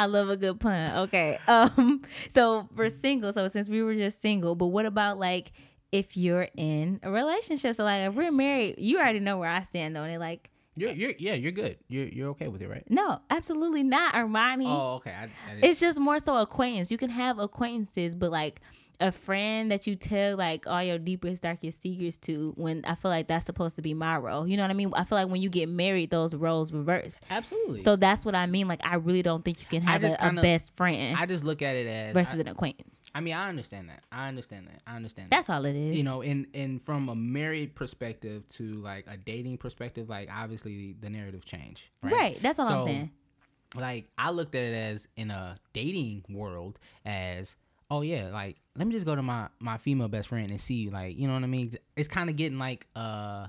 I 0.01 0.05
love 0.05 0.29
a 0.29 0.37
good 0.37 0.59
pun. 0.59 0.97
Okay. 1.03 1.37
Um. 1.47 2.01
So 2.29 2.67
for 2.75 2.89
single, 2.89 3.31
so 3.33 3.47
since 3.47 3.69
we 3.69 3.81
were 3.83 3.95
just 3.95 4.21
single, 4.21 4.55
but 4.55 4.67
what 4.67 4.85
about 4.85 5.17
like 5.17 5.51
if 5.91 6.15
you're 6.17 6.47
in 6.55 6.99
a 7.03 7.11
relationship? 7.11 7.75
So 7.75 7.83
like 7.83 8.07
if 8.09 8.13
we're 8.15 8.31
married, 8.31 8.75
you 8.77 8.97
already 8.99 9.19
know 9.19 9.37
where 9.37 9.49
I 9.49 9.63
stand 9.63 9.97
on 9.97 10.09
it. 10.09 10.19
Like, 10.19 10.49
You're, 10.75 10.91
you're 10.91 11.13
yeah, 11.19 11.33
you're 11.33 11.51
good. 11.51 11.77
You're 11.87 12.07
you're 12.07 12.29
okay 12.29 12.47
with 12.47 12.61
it, 12.61 12.69
right? 12.69 12.83
no, 12.89 13.19
absolutely 13.29 13.83
not, 13.83 14.13
Armani. 14.13 14.65
Oh, 14.67 14.95
okay. 14.95 15.11
I, 15.11 15.23
I 15.25 15.29
It's 15.61 15.79
just 15.79 15.99
more 15.99 16.19
so 16.19 16.37
acquaintance. 16.37 16.91
You 16.91 16.97
can 16.97 17.09
have 17.09 17.39
acquaintances, 17.39 18.15
but 18.15 18.31
like 18.31 18.61
a 19.01 19.11
friend 19.11 19.71
that 19.71 19.87
you 19.87 19.95
tell 19.95 20.37
like 20.37 20.67
all 20.67 20.81
your 20.81 20.97
deepest, 20.97 21.43
darkest 21.43 21.81
secrets 21.81 22.17
to. 22.17 22.53
When 22.55 22.85
I 22.85 22.95
feel 22.95 23.11
like 23.11 23.27
that's 23.27 23.45
supposed 23.45 23.75
to 23.77 23.81
be 23.81 23.93
my 23.93 24.17
role. 24.17 24.47
You 24.47 24.57
know 24.57 24.63
what 24.63 24.71
I 24.71 24.75
mean? 24.75 24.93
I 24.95 25.03
feel 25.03 25.17
like 25.17 25.27
when 25.29 25.41
you 25.41 25.49
get 25.49 25.67
married, 25.67 26.09
those 26.09 26.33
roles 26.33 26.71
reverse. 26.71 27.17
absolutely. 27.29 27.79
So 27.79 27.95
that's 27.95 28.23
what 28.23 28.35
I 28.35 28.45
mean. 28.45 28.67
Like 28.67 28.81
I 28.85 28.95
really 28.95 29.21
don't 29.21 29.43
think 29.43 29.59
you 29.59 29.67
can 29.67 29.81
have 29.81 30.03
a, 30.03 30.15
kinda- 30.15 30.41
best 30.41 30.75
friend 30.75 31.17
I 31.17 31.25
just 31.25 31.43
look 31.43 31.61
at 31.61 31.75
it 31.75 31.87
as 31.87 32.13
versus 32.13 32.35
I, 32.35 32.39
an 32.39 32.47
acquaintance. 32.47 33.01
I 33.13 33.21
mean, 33.21 33.33
I 33.33 33.49
understand 33.49 33.89
that. 33.89 34.03
I 34.11 34.27
understand 34.27 34.67
that. 34.67 34.81
I 34.85 34.95
understand 34.95 35.29
That's 35.29 35.49
all 35.49 35.65
it 35.65 35.75
is. 35.75 35.95
You 35.95 36.03
know, 36.03 36.21
and 36.21 36.47
and 36.53 36.81
from 36.81 37.09
a 37.09 37.15
married 37.15 37.75
perspective 37.75 38.47
to 38.49 38.75
like 38.81 39.05
a 39.07 39.17
dating 39.17 39.57
perspective, 39.57 40.09
like 40.09 40.29
obviously 40.31 40.95
the 40.99 41.09
narrative 41.09 41.45
changed, 41.45 41.87
right? 42.01 42.13
right? 42.13 42.41
That's 42.41 42.59
all 42.59 42.69
I'm 42.69 42.83
saying. 42.83 43.11
Like 43.75 44.09
I 44.17 44.31
looked 44.31 44.55
at 44.55 44.63
it 44.63 44.75
as 44.75 45.07
in 45.15 45.31
a 45.31 45.55
dating 45.73 46.25
world 46.29 46.77
as 47.05 47.55
oh 47.91 48.01
yeah, 48.01 48.29
like 48.31 48.57
let 48.75 48.87
me 48.87 48.93
just 48.93 49.05
go 49.05 49.15
to 49.15 49.21
my 49.21 49.49
my 49.59 49.77
female 49.77 50.07
best 50.07 50.29
friend 50.29 50.49
and 50.49 50.59
see 50.59 50.89
like 50.89 51.19
you 51.19 51.27
know 51.27 51.33
what 51.33 51.43
I 51.43 51.47
mean. 51.47 51.73
It's 51.95 52.07
kind 52.07 52.29
of 52.29 52.35
getting 52.37 52.57
like 52.57 52.87
uh 52.95 53.47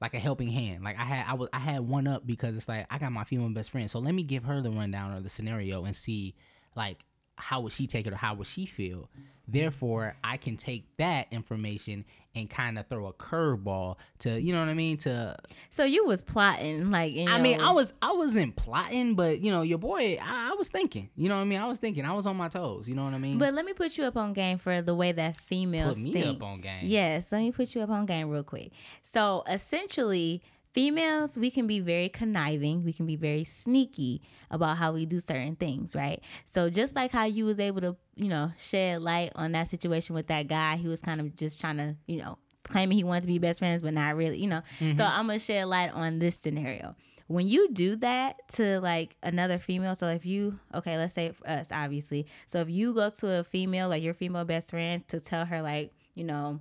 like 0.00 0.14
a 0.14 0.18
helping 0.18 0.48
hand. 0.48 0.84
Like 0.84 0.96
I 0.96 1.04
had 1.04 1.26
I 1.26 1.34
was 1.34 1.48
I 1.52 1.58
had 1.58 1.80
one 1.80 2.06
up 2.06 2.24
because 2.24 2.54
it's 2.54 2.68
like 2.68 2.86
I 2.90 2.98
got 2.98 3.10
my 3.10 3.24
female 3.24 3.48
best 3.48 3.70
friend, 3.70 3.90
so 3.90 3.98
let 3.98 4.14
me 4.14 4.22
give 4.22 4.44
her 4.44 4.60
the 4.60 4.70
rundown 4.70 5.16
of 5.16 5.24
the 5.24 5.30
scenario 5.30 5.84
and 5.84 5.96
see 5.96 6.36
like 6.76 7.04
how 7.38 7.60
would 7.60 7.72
she 7.72 7.86
take 7.86 8.06
it 8.06 8.12
or 8.12 8.16
how 8.16 8.34
would 8.34 8.46
she 8.46 8.66
feel. 8.66 9.08
Therefore, 9.50 10.14
I 10.22 10.36
can 10.36 10.56
take 10.56 10.84
that 10.98 11.28
information 11.30 12.04
and 12.34 12.50
kind 12.50 12.78
of 12.78 12.86
throw 12.86 13.06
a 13.06 13.12
curveball 13.14 13.96
to 14.18 14.38
you 14.38 14.52
know 14.52 14.60
what 14.60 14.68
I 14.68 14.74
mean 14.74 14.98
to 14.98 15.36
So 15.70 15.84
you 15.84 16.04
was 16.04 16.20
plotting, 16.20 16.90
like 16.90 17.14
in 17.14 17.28
I 17.28 17.40
mean, 17.40 17.60
I 17.60 17.70
was 17.70 17.94
I 18.02 18.12
wasn't 18.12 18.56
plotting, 18.56 19.14
but 19.14 19.40
you 19.40 19.50
know, 19.50 19.62
your 19.62 19.78
boy, 19.78 20.18
I, 20.20 20.50
I 20.52 20.54
was 20.56 20.68
thinking. 20.68 21.08
You 21.16 21.30
know 21.30 21.36
what 21.36 21.42
I 21.42 21.44
mean? 21.44 21.60
I 21.60 21.66
was 21.66 21.78
thinking. 21.78 22.04
I 22.04 22.12
was 22.12 22.26
on 22.26 22.36
my 22.36 22.48
toes. 22.48 22.88
You 22.88 22.94
know 22.94 23.04
what 23.04 23.14
I 23.14 23.18
mean? 23.18 23.38
But 23.38 23.54
let 23.54 23.64
me 23.64 23.72
put 23.72 23.96
you 23.96 24.04
up 24.04 24.16
on 24.16 24.34
game 24.34 24.58
for 24.58 24.82
the 24.82 24.94
way 24.94 25.12
that 25.12 25.40
females 25.40 25.96
put 25.96 26.04
me 26.04 26.12
think. 26.12 26.42
up 26.42 26.42
on 26.46 26.60
game. 26.60 26.82
Yes, 26.82 27.32
let 27.32 27.40
me 27.40 27.50
put 27.50 27.74
you 27.74 27.80
up 27.80 27.90
on 27.90 28.04
game 28.04 28.28
real 28.28 28.42
quick. 28.44 28.72
So 29.02 29.44
essentially, 29.48 30.42
females, 30.78 31.36
we 31.36 31.50
can 31.50 31.66
be 31.66 31.80
very 31.80 32.08
conniving, 32.08 32.84
we 32.84 32.92
can 32.92 33.04
be 33.04 33.16
very 33.16 33.42
sneaky 33.42 34.22
about 34.48 34.76
how 34.76 34.92
we 34.92 35.04
do 35.06 35.18
certain 35.18 35.56
things, 35.56 35.96
right? 35.96 36.22
So 36.44 36.70
just 36.70 36.94
like 36.94 37.12
how 37.12 37.24
you 37.24 37.46
was 37.46 37.58
able 37.58 37.80
to, 37.80 37.96
you 38.14 38.28
know, 38.28 38.52
shed 38.56 39.02
light 39.02 39.32
on 39.34 39.52
that 39.52 39.66
situation 39.66 40.14
with 40.14 40.28
that 40.28 40.46
guy, 40.46 40.76
he 40.76 40.86
was 40.86 41.00
kind 41.00 41.20
of 41.20 41.34
just 41.34 41.60
trying 41.60 41.78
to, 41.78 41.96
you 42.06 42.22
know, 42.22 42.38
claiming 42.62 42.96
he 42.96 43.02
wanted 43.02 43.22
to 43.22 43.26
be 43.26 43.38
best 43.38 43.58
friends, 43.58 43.82
but 43.82 43.92
not 43.92 44.14
really, 44.14 44.38
you 44.38 44.48
know. 44.48 44.62
Mm-hmm. 44.78 44.96
So 44.96 45.04
I'm 45.04 45.26
gonna 45.26 45.40
shed 45.40 45.66
light 45.66 45.92
on 45.92 46.20
this 46.20 46.36
scenario. 46.36 46.94
When 47.26 47.48
you 47.48 47.72
do 47.72 47.96
that 47.96 48.36
to 48.54 48.80
like 48.80 49.16
another 49.22 49.58
female, 49.58 49.96
so 49.96 50.06
if 50.06 50.24
you 50.24 50.60
okay, 50.74 50.96
let's 50.96 51.14
say 51.14 51.32
us, 51.44 51.70
obviously. 51.72 52.26
So 52.46 52.60
if 52.60 52.70
you 52.70 52.94
go 52.94 53.10
to 53.10 53.40
a 53.40 53.44
female, 53.44 53.88
like 53.88 54.02
your 54.02 54.14
female 54.14 54.44
best 54.44 54.70
friend, 54.70 55.06
to 55.08 55.18
tell 55.18 55.44
her 55.44 55.60
like, 55.60 55.92
you 56.14 56.24
know, 56.24 56.60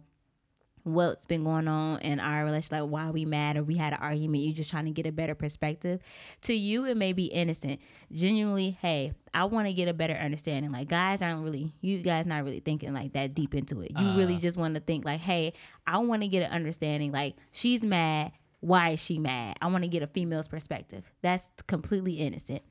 what's 0.87 1.25
been 1.25 1.43
going 1.43 1.67
on 1.67 1.99
in 1.99 2.19
our 2.19 2.45
relationship, 2.45 2.81
like 2.81 2.89
why 2.89 3.09
we 3.09 3.25
mad 3.25 3.57
or 3.57 3.63
we 3.63 3.75
had 3.75 3.93
an 3.93 3.99
argument, 3.99 4.43
You're 4.43 4.55
just 4.55 4.69
trying 4.69 4.85
to 4.85 4.91
get 4.91 5.05
a 5.05 5.11
better 5.11 5.35
perspective. 5.35 6.01
To 6.43 6.53
you, 6.53 6.85
it 6.85 6.97
may 6.97 7.13
be 7.13 7.25
innocent. 7.25 7.79
Genuinely, 8.11 8.71
hey, 8.81 9.13
I 9.33 9.45
want 9.45 9.67
to 9.67 9.73
get 9.73 9.87
a 9.87 9.93
better 9.93 10.13
understanding. 10.13 10.71
Like 10.71 10.87
guys 10.87 11.21
aren't 11.21 11.43
really, 11.43 11.73
you 11.81 11.99
guys 11.99 12.25
not 12.25 12.43
really 12.43 12.61
thinking 12.61 12.93
like 12.93 13.13
that 13.13 13.35
deep 13.35 13.53
into 13.53 13.81
it. 13.81 13.91
You 13.97 14.17
really 14.17 14.35
uh. 14.35 14.39
just 14.39 14.57
want 14.57 14.75
to 14.75 14.81
think 14.81 15.05
like, 15.05 15.19
hey, 15.19 15.53
I 15.85 15.97
want 15.99 16.21
to 16.21 16.27
get 16.27 16.43
an 16.43 16.51
understanding. 16.51 17.11
Like 17.11 17.35
she's 17.51 17.83
mad. 17.83 18.31
Why 18.59 18.91
is 18.91 18.99
she 18.99 19.19
mad? 19.19 19.57
I 19.61 19.67
want 19.67 19.83
to 19.83 19.87
get 19.87 20.01
a 20.01 20.07
female's 20.07 20.47
perspective. 20.47 21.11
That's 21.21 21.51
completely 21.67 22.13
innocent. 22.13 22.63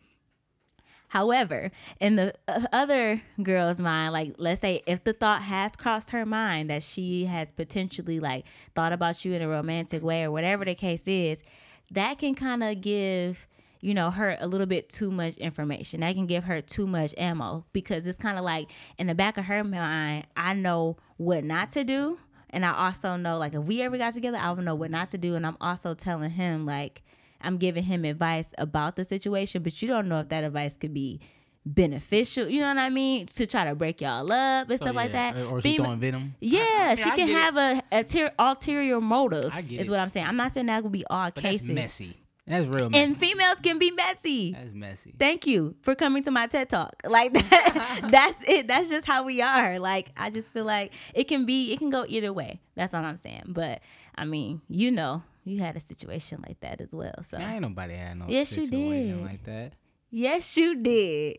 However, 1.08 1.70
in 2.00 2.16
the 2.16 2.34
uh, 2.48 2.62
other 2.72 3.22
girl's 3.42 3.80
mind, 3.80 4.12
like 4.12 4.34
let's 4.38 4.60
say 4.60 4.82
if 4.86 5.04
the 5.04 5.12
thought 5.12 5.42
has 5.42 5.72
crossed 5.76 6.10
her 6.10 6.26
mind 6.26 6.70
that 6.70 6.82
she 6.82 7.26
has 7.26 7.52
potentially 7.52 8.20
like 8.20 8.44
thought 8.74 8.92
about 8.92 9.24
you 9.24 9.32
in 9.32 9.42
a 9.42 9.48
romantic 9.48 10.02
way 10.02 10.24
or 10.24 10.30
whatever 10.30 10.64
the 10.64 10.74
case 10.74 11.06
is, 11.06 11.42
that 11.90 12.18
can 12.18 12.34
kind 12.34 12.62
of 12.62 12.80
give 12.80 13.46
you 13.80 13.94
know 13.94 14.10
her 14.10 14.36
a 14.40 14.46
little 14.46 14.66
bit 14.66 14.88
too 14.88 15.10
much 15.10 15.36
information. 15.36 16.00
That 16.00 16.14
can 16.14 16.26
give 16.26 16.44
her 16.44 16.60
too 16.60 16.86
much 16.86 17.14
ammo 17.16 17.64
because 17.72 18.06
it's 18.06 18.18
kind 18.18 18.38
of 18.38 18.44
like 18.44 18.70
in 18.98 19.06
the 19.06 19.14
back 19.14 19.36
of 19.38 19.44
her 19.44 19.62
mind, 19.62 20.26
I 20.36 20.54
know 20.54 20.96
what 21.18 21.44
not 21.44 21.70
to 21.70 21.84
do, 21.84 22.18
and 22.50 22.64
I 22.64 22.72
also 22.72 23.16
know 23.16 23.38
like 23.38 23.54
if 23.54 23.62
we 23.62 23.82
ever 23.82 23.96
got 23.96 24.14
together, 24.14 24.38
I 24.38 24.50
would 24.50 24.64
know 24.64 24.74
what 24.74 24.90
not 24.90 25.10
to 25.10 25.18
do, 25.18 25.36
and 25.36 25.46
I'm 25.46 25.56
also 25.60 25.94
telling 25.94 26.30
him 26.30 26.66
like 26.66 27.02
I'm 27.40 27.58
giving 27.58 27.84
him 27.84 28.04
advice 28.04 28.52
about 28.58 28.96
the 28.96 29.04
situation, 29.04 29.62
but 29.62 29.80
you 29.82 29.88
don't 29.88 30.08
know 30.08 30.20
if 30.20 30.28
that 30.30 30.44
advice 30.44 30.76
could 30.76 30.94
be 30.94 31.20
beneficial. 31.64 32.48
You 32.48 32.60
know 32.60 32.68
what 32.68 32.78
I 32.78 32.88
mean? 32.88 33.26
To 33.26 33.46
try 33.46 33.64
to 33.64 33.74
break 33.74 34.00
y'all 34.00 34.30
up 34.32 34.70
and 34.70 34.78
So, 34.78 34.84
stuff 34.86 34.94
like 34.96 35.12
that. 35.12 35.36
Or 35.36 35.60
she's 35.60 35.78
Fema- 35.78 35.84
throwing 35.84 36.00
venom. 36.00 36.34
yeah, 36.40 36.94
she 36.94 37.02
I 37.10 37.16
can 37.16 37.26
get 37.26 37.28
it. 37.28 37.32
have 37.32 37.56
a, 37.56 37.82
a 37.92 38.04
ter- 38.04 38.32
ulterior 38.38 39.00
motive. 39.00 39.50
I 39.52 39.62
get 39.62 39.80
is 39.80 39.88
it. 39.88 39.90
what 39.90 40.00
I'm 40.00 40.08
saying. 40.08 40.26
I'm 40.26 40.36
not 40.36 40.54
saying 40.54 40.66
that 40.66 40.82
would 40.82 40.92
be 40.92 41.04
all 41.10 41.30
But 41.34 41.42
cases. 41.42 41.66
that's 41.68 41.74
messy. 41.74 42.16
That's 42.48 42.66
real 42.76 42.88
messy. 42.88 43.02
And 43.02 43.18
females 43.18 43.58
can 43.60 43.78
be 43.80 43.90
messy. 43.90 44.52
that's 44.52 44.72
messy. 44.72 45.12
Thank 45.18 45.48
you 45.48 45.74
for 45.82 45.96
coming 45.96 46.22
to 46.22 46.30
my 46.30 46.46
TED 46.46 46.68
talk. 46.70 46.94
Like 47.08 47.32
that, 47.32 48.06
that's 48.10 48.42
it. 48.46 48.68
That's 48.68 48.88
just 48.88 49.04
how 49.06 49.24
we 49.24 49.42
are. 49.42 49.80
Like 49.80 50.12
I 50.16 50.30
just 50.30 50.52
feel 50.52 50.64
like 50.64 50.92
it 51.14 51.24
can 51.24 51.44
be, 51.44 51.72
it 51.72 51.78
can 51.80 51.90
go 51.90 52.04
either 52.08 52.32
way. 52.32 52.60
That's 52.76 52.94
all 52.94 53.04
I'm 53.04 53.16
saying. 53.16 53.42
But 53.48 53.80
I 54.14 54.24
mean, 54.24 54.60
you 54.68 54.92
know, 54.92 55.24
you 55.46 55.60
had 55.60 55.76
a 55.76 55.80
situation 55.80 56.42
like 56.46 56.60
that 56.60 56.80
as 56.80 56.92
well. 56.94 57.14
So 57.22 57.38
I 57.38 57.52
ain't 57.54 57.62
nobody 57.62 57.94
had 57.94 58.18
no 58.18 58.26
Yes, 58.28 58.50
you 58.56 58.64
situation 58.66 59.18
did. 59.18 59.24
like 59.26 59.44
that. 59.44 59.72
yes, 60.10 60.56
you 60.56 60.76
did. 60.82 61.38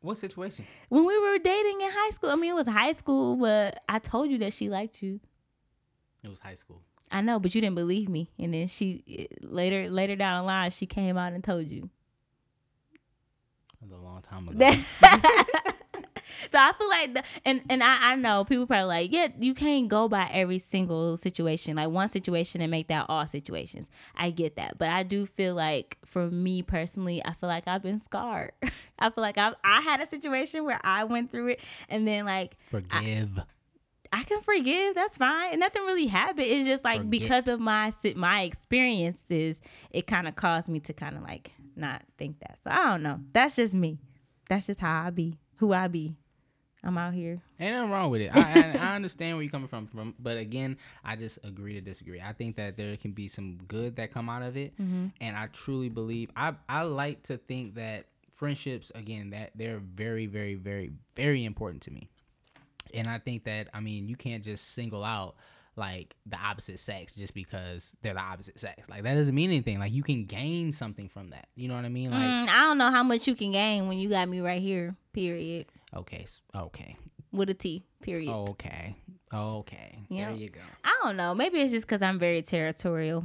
What 0.00 0.16
situation? 0.18 0.66
When 0.88 1.04
we 1.06 1.18
were 1.18 1.38
dating 1.38 1.80
in 1.80 1.90
high 1.92 2.10
school, 2.10 2.30
I 2.30 2.34
mean, 2.34 2.50
it 2.50 2.54
was 2.54 2.66
high 2.66 2.92
school, 2.92 3.36
but 3.36 3.82
I 3.88 3.98
told 3.98 4.30
you 4.30 4.38
that 4.38 4.52
she 4.54 4.68
liked 4.70 5.02
you. 5.02 5.20
It 6.24 6.28
was 6.28 6.40
high 6.40 6.54
school. 6.54 6.82
I 7.12 7.20
know, 7.20 7.38
but 7.38 7.54
you 7.54 7.60
didn't 7.60 7.76
believe 7.76 8.08
me. 8.08 8.30
And 8.38 8.54
then 8.54 8.66
she 8.68 9.28
later, 9.42 9.90
later 9.90 10.16
down 10.16 10.42
the 10.42 10.46
line, 10.46 10.70
she 10.70 10.86
came 10.86 11.16
out 11.18 11.32
and 11.32 11.42
told 11.44 11.66
you. 11.66 11.90
It 12.94 13.82
was 13.82 13.90
a 13.92 13.96
long 13.96 14.22
time 14.22 14.48
ago. 14.48 14.58
so 16.48 16.58
I 16.58 16.72
feel 16.72 16.88
like 16.88 17.14
the 17.14 17.22
and 17.44 17.62
and 17.68 17.82
I, 17.82 18.12
I 18.12 18.14
know 18.16 18.44
people 18.44 18.66
probably 18.66 18.86
like 18.86 19.12
yeah 19.12 19.28
you 19.38 19.54
can't 19.54 19.88
go 19.88 20.08
by 20.08 20.28
every 20.32 20.58
single 20.58 21.16
situation 21.16 21.76
like 21.76 21.90
one 21.90 22.08
situation 22.08 22.60
and 22.60 22.70
make 22.70 22.88
that 22.88 23.06
all 23.08 23.26
situations 23.26 23.90
I 24.16 24.30
get 24.30 24.56
that 24.56 24.78
but 24.78 24.88
I 24.88 25.02
do 25.02 25.26
feel 25.26 25.54
like 25.54 25.98
for 26.04 26.30
me 26.30 26.62
personally 26.62 27.24
I 27.24 27.32
feel 27.32 27.48
like 27.48 27.66
I've 27.66 27.82
been 27.82 28.00
scarred 28.00 28.52
I 28.98 29.10
feel 29.10 29.22
like 29.22 29.38
I 29.38 29.52
I 29.64 29.80
had 29.80 30.00
a 30.00 30.06
situation 30.06 30.64
where 30.64 30.80
I 30.82 31.04
went 31.04 31.30
through 31.30 31.48
it 31.48 31.60
and 31.88 32.06
then 32.06 32.24
like 32.24 32.56
Forgive. 32.70 33.40
I 34.12 34.24
can 34.24 34.40
forgive. 34.40 34.94
That's 34.94 35.16
fine. 35.16 35.52
And 35.52 35.60
nothing 35.60 35.82
really 35.82 36.06
happened. 36.06 36.46
It's 36.46 36.66
just 36.66 36.84
like 36.84 36.98
Forget. 36.98 37.10
because 37.10 37.48
of 37.48 37.60
my 37.60 37.92
my 38.16 38.42
experiences, 38.42 39.62
it 39.90 40.06
kind 40.06 40.26
of 40.26 40.34
caused 40.34 40.68
me 40.68 40.80
to 40.80 40.92
kind 40.92 41.16
of 41.16 41.22
like 41.22 41.52
not 41.76 42.02
think 42.18 42.40
that. 42.40 42.58
So 42.62 42.70
I 42.70 42.90
don't 42.90 43.02
know. 43.02 43.20
That's 43.32 43.56
just 43.56 43.74
me. 43.74 43.98
That's 44.48 44.66
just 44.66 44.80
how 44.80 45.06
I 45.06 45.10
be. 45.10 45.38
Who 45.56 45.72
I 45.72 45.88
be. 45.88 46.16
I'm 46.82 46.96
out 46.96 47.12
here. 47.12 47.40
Ain't 47.58 47.74
nothing 47.74 47.90
wrong 47.90 48.10
with 48.10 48.22
it. 48.22 48.30
I, 48.34 48.40
I, 48.40 48.92
I 48.92 48.94
understand 48.96 49.36
where 49.36 49.42
you're 49.42 49.50
coming 49.50 49.68
from, 49.68 49.86
from, 49.86 50.14
but 50.18 50.38
again, 50.38 50.78
I 51.04 51.14
just 51.16 51.38
agree 51.44 51.74
to 51.74 51.80
disagree. 51.82 52.20
I 52.20 52.32
think 52.32 52.56
that 52.56 52.76
there 52.78 52.96
can 52.96 53.12
be 53.12 53.28
some 53.28 53.58
good 53.68 53.96
that 53.96 54.12
come 54.12 54.28
out 54.30 54.42
of 54.42 54.56
it, 54.56 54.72
and 54.78 55.36
I 55.36 55.46
truly 55.52 55.88
believe. 55.90 56.30
I 56.36 56.54
I 56.68 56.82
like 56.82 57.22
to 57.24 57.36
think 57.36 57.74
that 57.74 58.06
friendships, 58.30 58.90
again, 58.94 59.30
that 59.30 59.50
they're 59.54 59.78
very, 59.80 60.24
very, 60.26 60.54
very, 60.54 60.92
very 61.14 61.44
important 61.44 61.82
to 61.82 61.90
me, 61.90 62.08
and 62.94 63.06
I 63.06 63.18
think 63.18 63.44
that 63.44 63.68
I 63.74 63.80
mean 63.80 64.08
you 64.08 64.16
can't 64.16 64.42
just 64.42 64.72
single 64.72 65.04
out 65.04 65.34
like 65.76 66.16
the 66.26 66.36
opposite 66.36 66.78
sex 66.78 67.14
just 67.14 67.32
because 67.32 67.96
they're 68.02 68.14
the 68.14 68.20
opposite 68.20 68.58
sex. 68.58 68.88
Like 68.88 69.02
that 69.04 69.14
doesn't 69.14 69.34
mean 69.34 69.50
anything. 69.50 69.78
Like 69.78 69.92
you 69.92 70.02
can 70.02 70.24
gain 70.24 70.72
something 70.72 71.08
from 71.08 71.30
that. 71.30 71.46
You 71.54 71.68
know 71.68 71.74
what 71.76 71.84
I 71.84 71.88
mean? 71.88 72.10
Like 72.10 72.22
Mm, 72.22 72.48
I 72.48 72.58
don't 72.64 72.76
know 72.78 72.90
how 72.90 73.02
much 73.02 73.26
you 73.28 73.34
can 73.34 73.52
gain 73.52 73.86
when 73.86 73.98
you 73.98 74.08
got 74.08 74.28
me 74.28 74.40
right 74.40 74.60
here. 74.60 74.96
Period. 75.12 75.66
Okay, 75.94 76.24
okay, 76.54 76.96
With 77.32 77.50
a 77.50 77.54
T. 77.54 77.84
Period. 78.02 78.32
okay, 78.32 78.96
okay. 79.32 79.98
Yeah. 80.08 80.28
There 80.30 80.36
you 80.36 80.48
go. 80.50 80.60
I 80.84 80.96
don't 81.02 81.16
know. 81.16 81.34
Maybe 81.34 81.60
it's 81.60 81.72
just 81.72 81.86
because 81.86 82.02
I'm 82.02 82.18
very 82.18 82.42
territorial. 82.42 83.24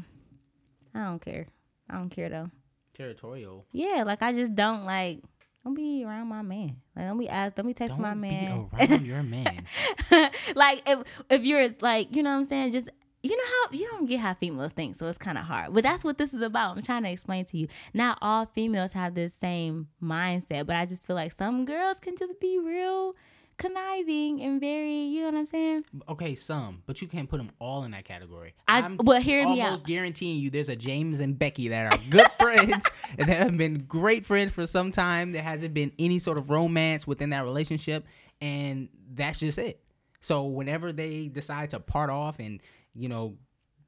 I 0.94 1.06
don't 1.06 1.22
care. 1.22 1.46
I 1.90 1.96
don't 1.96 2.10
care 2.10 2.30
though. 2.30 2.50
Territorial. 2.94 3.66
Yeah, 3.72 4.04
like 4.06 4.22
I 4.22 4.32
just 4.34 4.56
don't 4.56 4.86
like. 4.86 5.22
Don't 5.64 5.74
be 5.74 6.04
around 6.06 6.28
my 6.28 6.44
man. 6.44 6.78
Like 6.96 7.08
don't 7.08 7.18
be 7.18 7.28
ask. 7.28 7.56
Don't 7.56 7.66
be 7.66 7.74
text 7.74 7.96
Don't 7.96 8.02
my 8.02 8.14
man. 8.14 8.70
be 8.78 8.86
around 8.86 9.06
your 9.06 9.24
man. 9.24 9.64
like 10.56 10.84
if 10.88 11.00
if 11.30 11.44
you're 11.44 11.68
like 11.82 12.16
you 12.16 12.22
know 12.22 12.30
what 12.32 12.38
I'm 12.38 12.44
saying, 12.44 12.72
just 12.72 12.90
you 13.26 13.36
know 13.36 13.44
how 13.44 13.78
you 13.78 13.88
don't 13.92 14.06
get 14.06 14.20
how 14.20 14.34
females 14.36 14.74
think, 14.74 14.96
so 14.96 15.08
it's 15.08 15.18
kind 15.18 15.38
of 15.38 15.46
hard. 15.46 15.74
But 15.74 15.84
that's 15.84 16.04
what 16.04 16.18
this 16.18 16.34
is 16.34 16.42
about. 16.42 16.78
I'm 16.78 16.84
trying 16.84 17.04
to 17.04 17.10
explain 17.10 17.46
to 17.46 17.58
you. 17.58 17.68
Not 17.94 18.20
all 18.22 18.46
females 18.46 18.94
have 18.94 19.16
this 19.16 19.34
same 19.34 19.88
mindset, 20.02 20.68
but 20.68 20.76
I 20.76 20.86
just 20.86 21.08
feel 21.08 21.16
like 21.16 21.32
some 21.32 21.66
girls 21.66 21.98
can 22.00 22.16
just 22.16 22.40
be 22.40 22.60
real 22.60 23.16
conniving 23.58 24.42
and 24.42 24.60
very, 24.60 24.94
you 25.04 25.22
know 25.22 25.28
what 25.28 25.36
I'm 25.36 25.46
saying? 25.46 25.86
Okay, 26.10 26.36
some, 26.36 26.84
but 26.86 27.02
you 27.02 27.08
can't 27.08 27.30
put 27.30 27.38
them 27.38 27.52
all 27.60 27.84
in 27.84 27.92
that 27.92 28.06
category. 28.06 28.54
I- 28.68 28.82
I'm 28.82 28.98
well, 28.98 29.22
hear 29.22 29.44
me 29.48 29.62
almost 29.62 29.84
out. 29.86 29.88
guaranteeing 29.88 30.40
you, 30.40 30.50
there's 30.50 30.70
a 30.70 30.76
James 30.76 31.20
and 31.20 31.40
Becky 31.40 31.70
that 31.70 31.94
are 31.94 32.00
good 32.12 32.28
friends 32.40 32.86
and 33.18 33.30
that 33.30 33.38
have 33.38 33.58
been 33.58 33.86
great 33.88 34.26
friends 34.26 34.52
for 34.52 34.68
some 34.68 34.92
time. 34.92 35.32
There 35.32 35.42
hasn't 35.42 35.74
been 35.74 35.92
any 35.98 36.20
sort 36.20 36.38
of 36.38 36.50
romance 36.50 37.08
within 37.08 37.30
that 37.32 37.44
relationship, 37.44 38.06
and 38.42 38.90
that's 39.14 39.40
just 39.40 39.58
it. 39.58 39.82
So 40.20 40.46
whenever 40.46 40.92
they 40.92 41.28
decide 41.28 41.70
to 41.72 41.80
part 41.80 42.10
off 42.10 42.40
and 42.40 42.60
you 42.96 43.10
know 43.10 43.36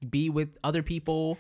be 0.08 0.30
with 0.30 0.58
other 0.64 0.84
people. 0.84 1.38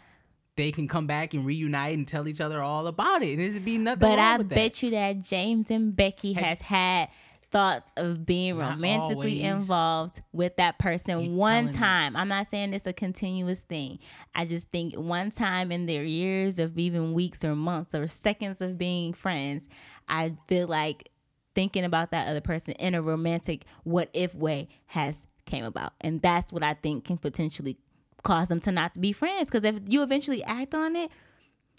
They 0.56 0.71
can 0.71 0.88
come 0.88 1.06
back 1.06 1.36
and 1.36 1.45
reunite 1.45 1.93
and 1.95 2.08
tell 2.08 2.27
each 2.27 2.41
other 2.41 2.62
all 2.62 2.88
about 2.88 3.21
it, 3.21 3.34
and 3.34 3.41
there's 3.41 3.60
be 3.60 3.77
nothing 3.77 3.99
But 3.99 4.17
I 4.17 4.38
with 4.38 4.49
that. 4.49 4.56
bet 4.56 4.82
you 4.82 4.89
that 4.89 5.23
James 5.23 5.69
and 5.69 5.95
Becky 5.95 6.34
Hey. 6.34 6.41
has 6.41 6.62
had 6.62 7.10
thoughts 7.51 7.93
of 7.95 8.25
being 8.25 8.58
Not 8.58 8.71
romantically 8.71 9.45
always. 9.47 9.62
involved 9.63 10.21
with 10.34 10.56
that 10.58 10.80
person 10.80 11.21
You 11.21 11.32
one 11.32 11.53
telling 11.53 11.65
me. 11.67 11.73
time. 11.73 12.15
I'm 12.15 12.27
not 12.27 12.47
saying 12.47 12.73
it's 12.73 12.88
a 12.88 12.91
continuous 12.93 13.62
thing. 13.63 13.99
I 14.36 14.45
just 14.45 14.69
think 14.71 14.95
one 14.95 15.30
time 15.32 15.71
in 15.71 15.86
their 15.86 16.03
years 16.03 16.58
of 16.60 16.77
even 16.80 17.13
weeks 17.13 17.45
or 17.45 17.56
months 17.56 17.93
or 17.95 18.08
seconds 18.08 18.60
of 18.60 18.77
being 18.80 19.13
friends, 19.13 19.69
I 20.10 20.34
feel 20.47 20.67
like 20.67 21.10
thinking 21.56 21.84
about 21.86 22.10
that 22.12 22.27
other 22.27 22.41
person 22.41 22.73
in 22.80 22.95
a 22.95 23.01
romantic 23.01 23.63
what 23.84 24.10
if 24.13 24.34
way 24.36 24.67
has 24.88 25.25
came 25.48 25.66
about. 25.66 25.94
And 26.02 26.22
that's 26.22 26.52
what 26.54 26.62
I 26.62 26.76
think 26.76 27.06
can 27.06 27.18
potentially 27.18 27.78
cause 28.24 28.50
them 28.50 28.60
to 28.62 28.72
not 28.72 29.00
be 29.00 29.12
friends 29.12 29.50
because 29.50 29.64
if 29.64 29.80
you 29.88 30.04
eventually 30.04 30.44
act 30.44 30.76
on 30.76 30.96
it, 30.96 31.10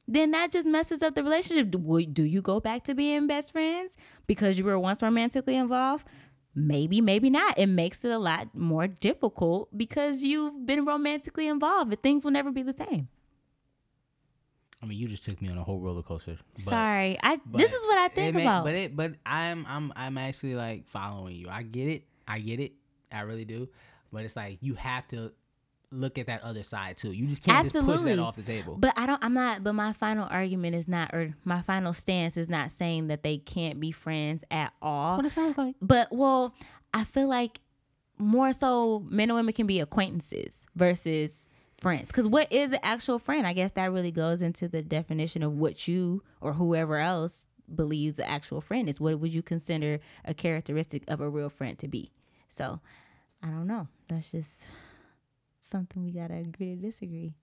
then 0.08 0.30
that 0.30 0.50
just 0.50 0.66
messes 0.66 1.02
up 1.02 1.14
the 1.14 1.22
relationship. 1.22 1.70
Do, 1.70 2.22
you 2.22 2.40
go 2.42 2.60
back 2.60 2.82
to 2.84 2.94
being 2.94 3.26
best 3.26 3.52
friends 3.52 3.96
because 4.26 4.58
you 4.58 4.64
were 4.64 4.78
once 4.78 5.02
romantically 5.02 5.54
involved? 5.56 6.06
Maybe, 6.54 7.00
maybe 7.00 7.28
not. 7.30 7.58
It 7.58 7.66
makes 7.66 8.04
it 8.04 8.10
a 8.10 8.18
lot 8.18 8.54
more 8.54 8.86
difficult 8.88 9.68
because 9.76 10.22
you've 10.22 10.64
been 10.66 10.84
romantically 10.86 11.46
involved, 11.46 11.90
but 11.90 12.02
things 12.02 12.24
will 12.24 12.32
never 12.32 12.50
be 12.50 12.62
the 12.62 12.72
same. 12.72 13.08
I 14.82 14.86
mean, 14.86 14.98
you 14.98 15.08
just 15.08 15.24
took 15.24 15.42
me 15.42 15.50
on 15.50 15.58
a 15.58 15.62
whole 15.64 15.80
roller 15.80 16.02
coaster. 16.02 16.38
but- 16.54 16.64
Sorry, 16.64 17.18
I. 17.22 17.38
This 17.52 17.72
is 17.72 17.86
what 17.86 17.98
I 17.98 18.08
think 18.08 18.36
may- 18.36 18.42
about. 18.42 18.64
But 18.64 18.74
it, 18.74 18.96
but 18.96 19.14
I'm, 19.26 19.66
I'm, 19.68 19.92
I'm 19.94 20.16
actually 20.18 20.54
like 20.54 20.86
following 20.86 21.36
you. 21.36 21.46
I 21.50 21.62
get 21.62 21.88
it. 21.88 22.04
I 22.26 22.38
get 22.38 22.60
it. 22.60 22.72
I 23.12 23.20
really 23.20 23.44
do. 23.44 23.68
But 24.12 24.24
it's 24.24 24.36
like 24.36 24.58
you 24.60 24.74
have 24.74 25.06
to 25.08 25.32
look 25.90 26.18
at 26.18 26.26
that 26.26 26.42
other 26.42 26.62
side 26.62 26.96
too. 26.96 27.12
You 27.12 27.26
just 27.26 27.42
can't 27.42 27.64
just 27.64 27.74
push 27.74 27.82
Absolutely. 27.82 28.16
that 28.16 28.22
off 28.22 28.36
the 28.36 28.42
table. 28.42 28.76
But 28.78 28.94
I 28.96 29.06
don't. 29.06 29.22
I'm 29.22 29.34
not. 29.34 29.64
But 29.64 29.74
my 29.74 29.92
final 29.92 30.26
argument 30.30 30.74
is 30.74 30.88
not, 30.88 31.14
or 31.14 31.30
my 31.44 31.62
final 31.62 31.92
stance 31.92 32.36
is 32.36 32.48
not 32.48 32.72
saying 32.72 33.08
that 33.08 33.22
they 33.22 33.38
can't 33.38 33.80
be 33.80 33.90
friends 33.90 34.44
at 34.50 34.72
all. 34.80 35.16
what 35.16 35.26
it 35.26 35.32
sounds 35.32 35.58
like. 35.58 35.76
But 35.80 36.08
well, 36.10 36.54
I 36.92 37.04
feel 37.04 37.28
like 37.28 37.60
more 38.18 38.52
so 38.52 39.04
men 39.08 39.30
and 39.30 39.36
women 39.36 39.54
can 39.54 39.66
be 39.66 39.80
acquaintances 39.80 40.66
versus 40.74 41.46
friends. 41.80 42.08
Because 42.08 42.26
what 42.26 42.52
is 42.52 42.72
an 42.72 42.80
actual 42.82 43.18
friend? 43.18 43.46
I 43.46 43.52
guess 43.52 43.72
that 43.72 43.92
really 43.92 44.10
goes 44.10 44.42
into 44.42 44.68
the 44.68 44.82
definition 44.82 45.42
of 45.42 45.58
what 45.58 45.86
you 45.86 46.22
or 46.40 46.54
whoever 46.54 46.96
else 46.96 47.46
believes 47.72 48.18
an 48.18 48.24
actual 48.26 48.60
friend 48.60 48.88
is. 48.88 49.00
What 49.00 49.18
would 49.20 49.32
you 49.32 49.42
consider 49.42 50.00
a 50.24 50.34
characteristic 50.34 51.04
of 51.08 51.20
a 51.20 51.28
real 51.28 51.50
friend 51.50 51.78
to 51.78 51.88
be? 51.88 52.10
So 52.48 52.80
I 53.42 53.48
don't 53.48 53.66
know. 53.66 53.88
That's 54.08 54.32
just 54.32 54.64
something 55.60 56.02
we 56.04 56.12
gotta 56.12 56.34
agree 56.34 56.74
to 56.74 56.80
disagree. 56.80 57.34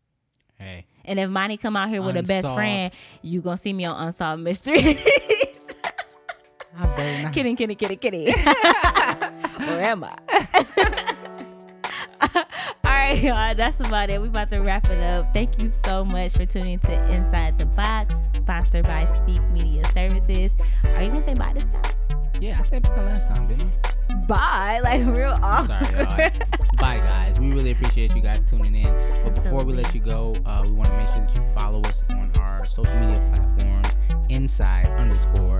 Hey. 0.58 0.86
And 1.04 1.20
if 1.20 1.30
Monty 1.30 1.58
come 1.58 1.76
out 1.76 1.89
here 1.89 2.02
with 2.02 2.15
a 2.15 2.24
best 2.24 2.48
friend, 2.54 2.94
you 3.22 3.41
gonna 3.41 3.58
see 3.58 3.74
me 3.74 3.86
on 3.86 4.08
Unsolved 4.08 4.41
Mysteries. 4.41 4.84
I 6.78 6.88
better 6.96 7.24
not. 7.24 7.34
kidding, 7.34 7.56
kidding, 7.56 7.78
kidding, 7.78 7.98
kidding. 7.98 8.28
or 8.28 9.82
am 9.82 10.04
I? 10.04 11.15
All 12.36 12.91
right, 12.91 13.22
y'all. 13.22 13.56
That's 13.56 13.80
about 13.80 14.10
it. 14.10 14.20
We're 14.20 14.28
about 14.28 14.50
to 14.50 14.60
wrap 14.60 14.89
it 14.89 15.02
up. 15.02 15.34
Thank 15.34 15.62
you 15.62 15.70
so 15.70 16.04
much 16.04 16.34
for 16.34 16.46
tuning 16.46 16.80
to 16.80 17.13
Inside 17.13 17.60
the 17.60 17.65
Box, 17.65 18.15
sponsored 18.34 18.86
by 18.86 19.06
Speak 19.06 19.41
Media 19.52 19.84
Services. 19.94 20.54
Are 20.84 21.02
you 21.02 21.10
gonna 21.10 21.22
say 21.22 21.34
bye 21.34 21.54
this 21.54 21.65
time? 21.65 21.82
Yeah, 22.41 22.58
I 22.60 22.63
said 22.63 22.84
bye 22.84 23.04
last 23.04 23.28
time, 23.28 23.48
didn't 23.48 23.72
I? 23.86 23.94
Bye, 24.28 24.80
like 24.84 25.06
real 25.06 25.38
awkward. 25.42 25.86
Sorry, 25.88 26.04
y'all. 26.04 26.30
Bye, 26.78 26.98
guys. 26.98 27.40
We 27.40 27.52
really 27.52 27.72
appreciate 27.72 28.16
you 28.16 28.22
guys 28.22 28.42
tuning 28.50 28.76
in. 28.76 29.24
But 29.24 29.34
before 29.36 29.64
we 29.64 29.74
let 29.74 29.94
you 29.94 30.02
go, 30.02 30.34
uh, 30.46 30.62
we 30.66 30.72
want 30.72 30.90
to 30.90 30.98
make 30.98 31.08
sure 31.08 31.18
that 31.20 31.36
you 31.36 31.44
follow 31.60 31.82
us 31.82 32.04
on 32.14 32.32
our 32.40 32.66
social 32.66 32.94
media 33.00 33.18
platforms 33.34 33.98
inside 34.30 34.88
underscore 35.00 35.60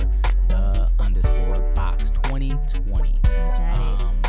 the 0.50 0.90
underscore 1.00 1.62
box 1.74 2.10
2020. 2.24 3.20
Got 3.24 4.02
it. 4.02 4.04
Um, 4.04 4.22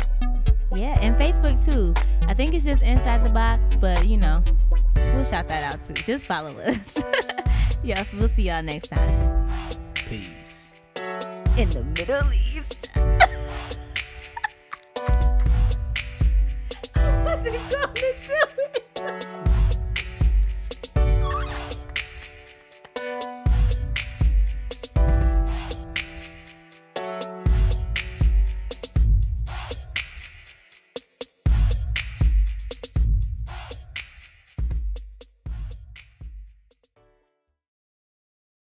Yeah, 0.75 0.97
and 1.01 1.15
Facebook 1.17 1.63
too. 1.63 1.93
I 2.27 2.33
think 2.33 2.53
it's 2.53 2.65
just 2.65 2.83
Inside 2.83 3.23
the 3.23 3.29
Box, 3.29 3.75
but 3.75 4.05
you 4.05 4.17
know, 4.17 4.43
we'll 4.95 5.25
shout 5.25 5.47
that 5.47 5.73
out 5.73 5.81
too. 5.81 5.93
Just 5.93 6.25
follow 6.27 6.49
us. 6.65 7.01
yes, 7.83 8.13
we'll 8.13 8.29
see 8.29 8.43
y'all 8.43 8.61
next 8.61 8.89
time 8.89 9.47
peace. 9.95 10.79
in 11.57 11.69
the 11.69 11.83
Middle 11.97 12.31
East. 12.31 12.76
I 17.47 17.49
wasn't 17.49 17.71
gonna 17.71 17.93
do 17.93 19.15
it. 19.15 19.26